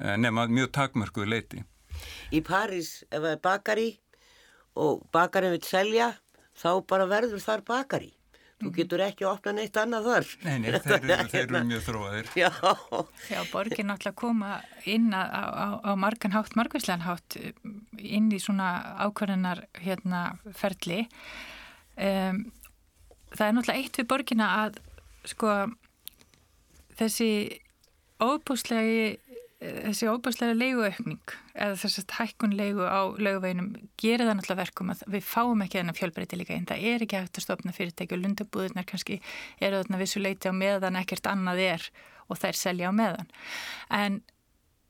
[0.00, 1.62] eh, nema mjög takmörkuðu leiti.
[2.34, 3.88] Í París ef það er bakari
[4.74, 6.12] og bakarinn vil selja
[6.58, 8.12] þá bara verður þar bakari.
[8.62, 8.74] Þú mm.
[8.76, 10.28] getur ekki að opna neitt annað þar.
[10.46, 12.28] Nei, nei, þeir eru, þeir eru mjög þróaðir.
[12.38, 12.50] Já.
[13.28, 14.52] Já, borgin náttúrulega koma
[14.88, 17.36] inn á, á, á margan hátt, margvíslegan hátt
[17.98, 18.70] inn í svona
[19.04, 20.22] ákvarðanar hérna
[20.54, 21.02] ferli
[21.96, 22.40] um,
[23.34, 24.80] það er náttúrulega eitt við borgina að
[25.28, 25.52] sko
[26.98, 27.30] þessi
[28.22, 29.14] óbúslegi
[29.64, 33.70] þessi óbúslega leiguaukning eða þess að hækkun leigu á leiguveginum
[34.00, 37.20] gerir það náttúrulega verkum að við fáum ekki þennan fjölbreyti líka en það er ekki
[37.20, 39.20] hægt að stopna fyrirtæki og lundabúðunar kannski
[39.60, 41.88] eru þarna vissu leiti á meðan ekkert annað er
[42.28, 43.34] og þær selja á meðan.
[43.92, 44.22] En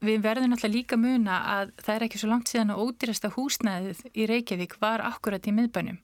[0.04, 4.02] Við verðum náttúrulega líka muna að það er ekki svo langt síðan að ódýrasta húsnæðið
[4.12, 5.96] í Reykjavík var akkurat í miðbænum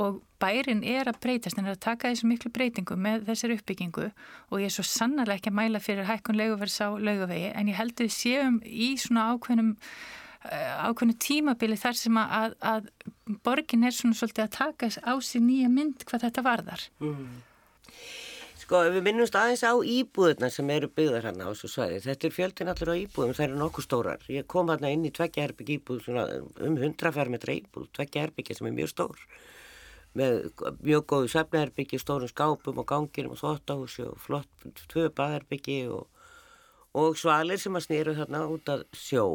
[0.00, 4.08] og bærin er að breytast en er að taka þessu miklu breytingu með þessari uppbyggingu
[4.08, 7.78] og ég er svo sannarlega ekki að mæla fyrir hækkun leiguvers á laugavegi en ég
[7.78, 9.72] held að við séum í svona ákveðnum
[10.50, 12.92] eh, ákveðnu tímabili þar sem að, að
[13.46, 16.88] borgin er svona svolítið að taka á sig nýja mynd hvað þetta varðar.
[17.04, 17.42] Mm.
[18.64, 21.98] Sko, við minnumst aðeins á íbúðuna sem eru byggðar hérna á þessu svæði.
[22.06, 24.22] Þetta er fjöldin allir á íbúðum, það eru nokkuð stórar.
[24.32, 26.24] Ég kom hérna inn í tveggja herbygg íbúð, svona,
[26.64, 29.26] um 100 fermetra íbúð, tveggja herbyggi sem er mjög stór.
[30.14, 30.48] Með
[30.86, 36.06] mjög góðu sefnaherbyggi, stórum skápum og ganginum og þóttahúsi og flott tvö baðherbyggi og,
[36.94, 39.26] og svalir sem að snýru þarna út að sjó.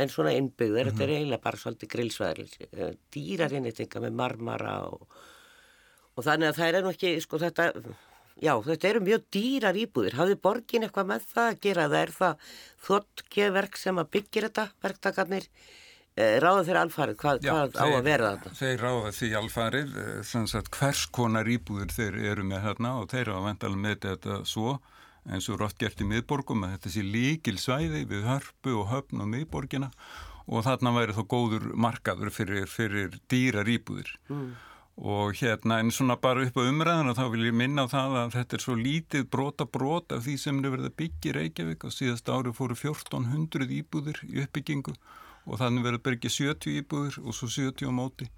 [0.00, 0.98] En svona innbyggðar, mm -hmm.
[0.98, 1.16] þetta er mhm.
[1.16, 5.06] eiginlega bara svolítið grillsvæðil, eh, dýrar innittinga með marmara og,
[6.16, 7.72] og þannig að það er nú ekki, sko þetta
[8.40, 10.16] Já, þetta eru mjög dýrar íbúðir.
[10.16, 11.88] Hafið borgin eitthvað með það að gera?
[11.92, 12.52] Það er það
[12.86, 15.48] þottgeverk sem að byggja þetta, verktakarnir.
[16.18, 18.54] Eh, ráða þeir alfarið, hvað, Já, hvað þeir, á að vera þetta?
[18.58, 23.30] Þeir ráða því alfarið, eh, sagt, hvers konar íbúðir þeir eru með hérna og þeir
[23.30, 24.80] hafa vendalega með þetta svo
[25.30, 29.22] eins og rátt gert í miðborgum að þetta sé líkil svæði við hörpu og höfn
[29.22, 29.90] og miðborgina
[30.50, 34.10] og þarna væri þó góður markaður fyrir, fyrir dýrar íbúðir.
[34.28, 34.56] Mm
[35.00, 38.16] og hérna en svona bara upp á umræðan og þá vil ég minna á það
[38.20, 41.34] að þetta er svo lítið brota brot af því sem er verið að byggja í
[41.38, 44.92] Reykjavík og síðast ári fóru 1400 íbúður í uppbyggingu
[45.46, 48.30] og þannig verið að byggja 70 íbúður og svo 70 á móti.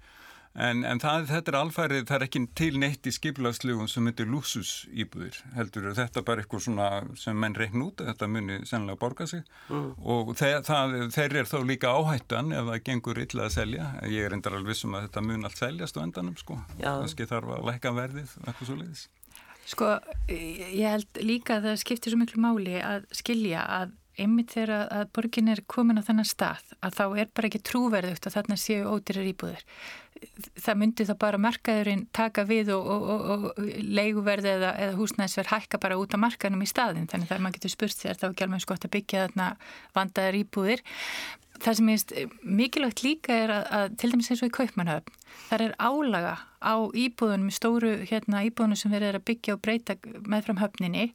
[0.53, 4.27] En, en það, þetta er alfærið, það er ekki til neitt í skiplagslegum sem myndir
[4.29, 9.25] lúsus íbúðir, heldur þetta bara eitthvað svona sem menn reikn út, þetta munir sennilega borga
[9.31, 9.41] sig.
[9.73, 9.87] Mm.
[9.97, 14.27] og þeir, það, þeir er þá líka áhættan ef það gengur illa að selja, ég
[14.27, 17.67] er endar alveg vissum að þetta mun allt seljast á endanum sko, kannski þarf að
[17.71, 19.07] læka verðið, eitthvað svo leiðis.
[19.73, 19.89] Sko,
[20.29, 25.11] ég held líka að það skiptir svo miklu máli að skilja að einmitt þegar að
[25.15, 28.87] borgin er komin á þennan stað að þá er bara ekki trúverðugt að þarna séu
[28.89, 29.63] ódýrar íbúðir.
[30.63, 35.51] Það myndi þá bara markaðurinn taka við og, og, og, og leiguverði eða, eða húsnæðisverð
[35.51, 38.47] hækka bara út á markaðnum í staðin þannig þar maður getur spurt sér þá ekki
[38.47, 39.49] alveg skott að byggja þarna
[39.97, 40.85] vandaðar íbúðir.
[41.63, 45.63] Það sem er mikilvægt líka er að, að til dæmis eins og í Kaupmannhöfn þar
[45.67, 46.33] er álaga
[46.63, 51.05] á íbúðunum stóru hérna, íbúðunum sem verður að byggja og breyta með fram höfninni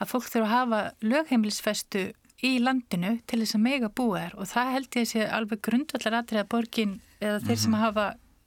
[0.00, 2.04] að fólk þurfa að hafa lögheimilisfestu
[2.44, 5.64] í landinu til þess að mega búa þær og það held ég að sé alveg
[5.64, 7.82] grundvallar aðrið að borgin eða þeir sem mhm.
[7.86, 8.06] hafa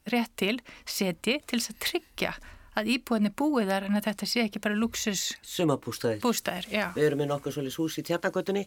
[0.09, 2.33] rétt til seti til þess að tryggja
[2.79, 6.21] að íbúinni búið þar en að þetta sé ekki bara luxus Sumabústaðir.
[6.23, 6.85] bústaðir, já.
[6.95, 8.65] Við erum með nokkuð svolítið hús í tjarnagötunni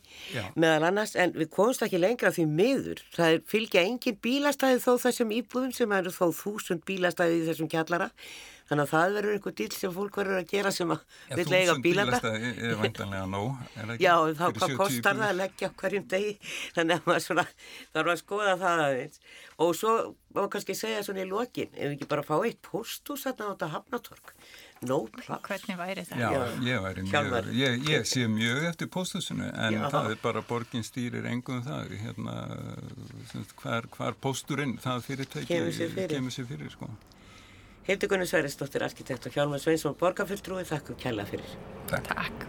[0.60, 3.02] meðal annars en við komumst ekki lengra því miður.
[3.14, 7.70] Það er fylgja engin bílastæði þó þessum íbúðum sem eru þó þúsund bílastæði í þessum
[7.72, 8.10] kjallara.
[8.72, 11.44] Þannig að það verður einhver dýl sem fólk verður að gera sem að Já, vil
[11.52, 12.20] eiga þúsund bílanda.
[12.22, 14.06] bílastæði er vantanlega nóg, er það ekki?
[14.06, 16.32] Já, þá hvað 70 kostar það að leggja hverjum degi,
[16.78, 17.44] þannig að maður svona
[17.92, 19.20] þarf að skoða það aðeins.
[19.62, 19.92] Og svo
[20.32, 23.50] má kannski segja svona í lokin, ef við ekki bara fá eitt posthús þarna á
[23.52, 24.32] þetta hafnatorg,
[24.88, 25.44] no plás.
[25.50, 26.22] Hvernig væri það?
[26.24, 26.42] Já, Já.
[26.72, 29.84] ég væri mjög, ég, ég sé mjög eftir pósthúsinu en Já.
[29.92, 32.38] það er bara borgin stýrir engum það, hérna,
[33.30, 36.16] sem hvar, hvar pósturinn, það fyrirtæki Kemur sér fyrir.
[36.16, 36.88] kemur sér fyrir, sko.
[37.88, 41.56] Hildur Gunni Sverrisdóttir, arkitekt og Hjálmar Sveinsson, borgarfulltrúi, þakku kella fyrir.
[41.90, 42.12] Takk.
[42.12, 42.46] Takk.